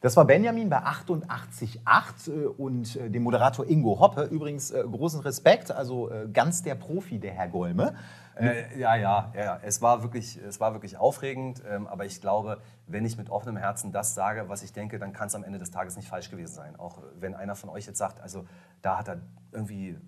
Das 0.00 0.16
war 0.16 0.24
Benjamin 0.24 0.68
bei 0.70 0.78
88.8 0.78 2.30
äh, 2.30 2.46
und 2.46 2.94
äh, 2.94 3.10
dem 3.10 3.24
Moderator 3.24 3.68
Ingo 3.68 3.98
Hoppe. 3.98 4.22
Übrigens 4.24 4.70
äh, 4.70 4.84
großen 4.84 5.20
Respekt, 5.20 5.72
also 5.72 6.10
ganz 6.32 6.62
der 6.62 6.76
Profi, 6.76 7.18
der 7.18 7.32
Herr 7.32 7.48
Golme. 7.48 7.94
Äh, 8.36 8.78
ja, 8.78 8.94
ja, 8.94 9.32
ja. 9.36 9.58
Es 9.62 9.82
war 9.82 10.04
wirklich, 10.04 10.36
es 10.36 10.60
war 10.60 10.72
wirklich 10.72 10.96
aufregend. 10.96 11.62
Ähm, 11.68 11.88
aber 11.88 12.04
ich 12.04 12.20
glaube, 12.20 12.58
wenn 12.86 13.04
ich 13.04 13.18
mit 13.18 13.30
offenem 13.30 13.56
Herzen 13.56 13.90
das 13.90 14.14
sage, 14.14 14.48
was 14.48 14.62
ich 14.62 14.72
denke, 14.72 15.00
dann 15.00 15.12
kann 15.12 15.26
es 15.26 15.34
am 15.34 15.42
Ende 15.42 15.58
des 15.58 15.72
Tages 15.72 15.96
nicht 15.96 16.08
falsch 16.08 16.30
gewesen 16.30 16.54
sein. 16.54 16.76
Auch 16.76 16.98
wenn 17.18 17.34
einer 17.34 17.56
von 17.56 17.68
euch 17.68 17.86
jetzt 17.86 17.98
sagt, 17.98 18.20
also 18.20 18.46
da 18.82 18.98
hat 18.98 19.08
er 19.08 19.20
irgendwie 19.50 19.98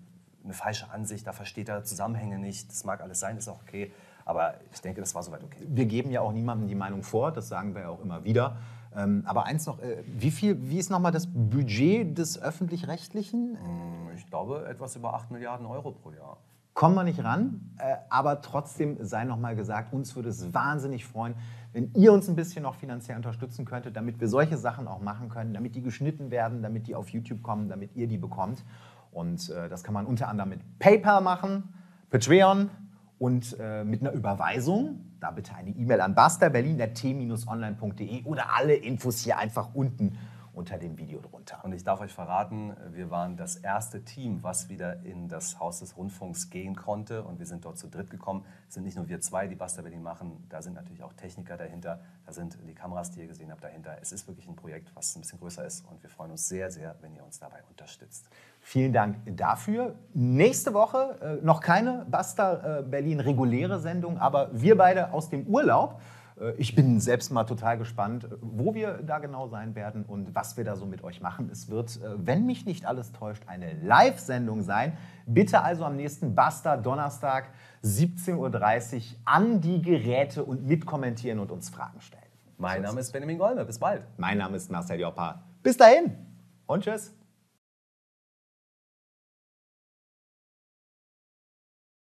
eine 0.43 0.53
falsche 0.53 0.89
Ansicht, 0.89 1.27
da 1.27 1.33
versteht 1.33 1.67
er 1.67 1.83
Zusammenhänge 1.83 2.39
nicht. 2.39 2.69
Das 2.69 2.85
mag 2.85 3.01
alles 3.01 3.19
sein, 3.19 3.35
ist 3.35 3.49
auch 3.49 3.61
okay. 3.61 3.91
Aber 4.23 4.53
ich 4.71 4.79
denke, 4.79 5.01
das 5.01 5.13
war 5.13 5.23
soweit 5.23 5.43
okay. 5.43 5.65
Wir 5.67 5.85
geben 5.85 6.11
ja 6.11 6.21
auch 6.21 6.31
niemandem 6.31 6.69
die 6.69 6.75
Meinung 6.75 7.03
vor, 7.03 7.33
das 7.33 7.49
sagen 7.49 7.75
wir 7.75 7.81
ja 7.81 7.89
auch 7.89 8.01
immer 8.01 8.23
wieder. 8.23 8.57
Ähm, 8.95 9.23
aber 9.25 9.45
eins 9.45 9.65
noch, 9.65 9.79
äh, 9.79 10.03
wie, 10.05 10.31
viel, 10.31 10.69
wie 10.69 10.77
ist 10.77 10.89
nochmal 10.89 11.11
das 11.11 11.27
Budget 11.27 12.17
des 12.17 12.41
Öffentlich-Rechtlichen? 12.41 13.57
Ich 14.15 14.27
glaube, 14.27 14.65
etwas 14.67 14.95
über 14.95 15.13
8 15.13 15.31
Milliarden 15.31 15.65
Euro 15.65 15.91
pro 15.91 16.11
Jahr. 16.11 16.37
Kommen 16.73 16.95
wir 16.95 17.03
nicht 17.03 17.23
ran, 17.23 17.73
äh, 17.77 17.95
aber 18.09 18.41
trotzdem 18.41 18.97
sei 19.01 19.25
nochmal 19.25 19.55
gesagt, 19.55 19.93
uns 19.93 20.15
würde 20.15 20.29
es 20.29 20.53
wahnsinnig 20.53 21.05
freuen, 21.05 21.35
wenn 21.73 21.91
ihr 21.95 22.11
uns 22.11 22.27
ein 22.27 22.35
bisschen 22.35 22.63
noch 22.63 22.75
finanziell 22.75 23.17
unterstützen 23.17 23.65
könntet, 23.65 23.95
damit 23.95 24.19
wir 24.19 24.27
solche 24.27 24.57
Sachen 24.57 24.87
auch 24.87 25.01
machen 25.01 25.29
können, 25.29 25.53
damit 25.53 25.75
die 25.75 25.81
geschnitten 25.81 26.31
werden, 26.31 26.61
damit 26.61 26.87
die 26.87 26.95
auf 26.95 27.09
YouTube 27.09 27.43
kommen, 27.43 27.69
damit 27.69 27.95
ihr 27.95 28.07
die 28.07 28.17
bekommt. 28.17 28.63
Und 29.11 29.49
äh, 29.49 29.69
das 29.69 29.83
kann 29.83 29.93
man 29.93 30.05
unter 30.05 30.27
anderem 30.27 30.49
mit 30.49 30.79
PayPal 30.79 31.21
machen, 31.21 31.73
Patreon 32.09 32.69
und 33.21 33.55
äh, 33.59 33.83
mit 33.83 34.01
einer 34.01 34.13
Überweisung. 34.13 35.11
Da 35.19 35.29
bitte 35.29 35.53
eine 35.53 35.69
E-Mail 35.69 36.01
an 36.01 36.15
basterberlin.t-online.de 36.15 38.23
oder 38.23 38.55
alle 38.55 38.73
Infos 38.73 39.19
hier 39.19 39.37
einfach 39.37 39.75
unten 39.75 40.17
unter 40.53 40.79
dem 40.79 40.97
Video 40.97 41.21
drunter. 41.21 41.63
Und 41.63 41.71
ich 41.71 41.83
darf 41.83 42.01
euch 42.01 42.11
verraten, 42.11 42.75
wir 42.91 43.11
waren 43.11 43.37
das 43.37 43.57
erste 43.57 44.03
Team, 44.03 44.39
was 44.41 44.69
wieder 44.69 45.03
in 45.03 45.29
das 45.29 45.59
Haus 45.59 45.77
des 45.79 45.95
Rundfunks 45.95 46.49
gehen 46.49 46.75
konnte. 46.75 47.23
Und 47.23 47.37
wir 47.37 47.45
sind 47.45 47.63
dort 47.63 47.77
zu 47.77 47.87
dritt 47.87 48.09
gekommen. 48.09 48.43
Es 48.67 48.73
sind 48.73 48.85
nicht 48.85 48.97
nur 48.97 49.07
wir 49.07 49.21
zwei, 49.21 49.45
die 49.47 49.53
Basta 49.55 49.83
Berlin 49.83 50.01
machen, 50.01 50.43
da 50.49 50.63
sind 50.63 50.73
natürlich 50.73 51.03
auch 51.03 51.13
Techniker 51.13 51.57
dahinter, 51.57 51.99
da 52.25 52.33
sind 52.33 52.57
die 52.67 52.73
Kameras, 52.73 53.11
die 53.11 53.19
ihr 53.19 53.27
gesehen 53.27 53.51
habt, 53.51 53.63
dahinter. 53.63 53.97
Es 54.01 54.11
ist 54.11 54.27
wirklich 54.27 54.47
ein 54.47 54.55
Projekt, 54.55 54.95
was 54.95 55.15
ein 55.15 55.21
bisschen 55.21 55.37
größer 55.39 55.63
ist. 55.63 55.85
Und 55.85 56.01
wir 56.01 56.09
freuen 56.09 56.31
uns 56.31 56.49
sehr, 56.49 56.71
sehr, 56.71 56.95
wenn 57.01 57.13
ihr 57.13 57.23
uns 57.23 57.37
dabei 57.39 57.59
unterstützt. 57.69 58.27
Vielen 58.63 58.93
Dank 58.93 59.17
dafür. 59.35 59.95
Nächste 60.13 60.73
Woche 60.73 61.39
äh, 61.41 61.45
noch 61.45 61.61
keine 61.61 62.05
Basta 62.09 62.79
äh, 62.79 62.83
Berlin 62.83 63.19
reguläre 63.19 63.79
Sendung, 63.79 64.17
aber 64.19 64.49
wir 64.53 64.77
beide 64.77 65.13
aus 65.13 65.29
dem 65.29 65.47
Urlaub. 65.47 65.99
Äh, 66.39 66.53
ich 66.57 66.75
bin 66.75 66.99
selbst 66.99 67.31
mal 67.31 67.43
total 67.43 67.79
gespannt, 67.79 68.27
wo 68.39 68.73
wir 68.73 68.99
da 69.03 69.19
genau 69.19 69.47
sein 69.47 69.75
werden 69.75 70.05
und 70.05 70.35
was 70.35 70.57
wir 70.57 70.63
da 70.63 70.75
so 70.75 70.85
mit 70.85 71.03
euch 71.03 71.21
machen. 71.21 71.49
Es 71.51 71.69
wird, 71.69 71.97
äh, 71.97 72.09
wenn 72.17 72.45
mich 72.45 72.65
nicht 72.65 72.85
alles 72.85 73.11
täuscht, 73.11 73.43
eine 73.47 73.73
Live-Sendung 73.81 74.61
sein. 74.61 74.97
Bitte 75.25 75.63
also 75.63 75.83
am 75.83 75.95
nächsten 75.95 76.35
Basta 76.35 76.77
Donnerstag 76.77 77.49
17.30 77.83 78.35
Uhr 78.37 79.01
an 79.25 79.61
die 79.61 79.81
Geräte 79.81 80.43
und 80.43 80.67
mitkommentieren 80.67 81.39
und 81.39 81.51
uns 81.51 81.69
Fragen 81.69 81.99
stellen. 81.99 82.21
Mein 82.57 82.83
Name 82.83 82.99
ist 82.99 83.11
Benjamin 83.11 83.39
Golme. 83.39 83.65
Bis 83.65 83.79
bald. 83.79 84.05
Mein 84.17 84.37
Name 84.37 84.57
ist 84.57 84.69
Marcel 84.69 84.99
Joppa. 84.99 85.41
Bis 85.63 85.77
dahin 85.77 86.15
und 86.67 86.83
tschüss. 86.83 87.11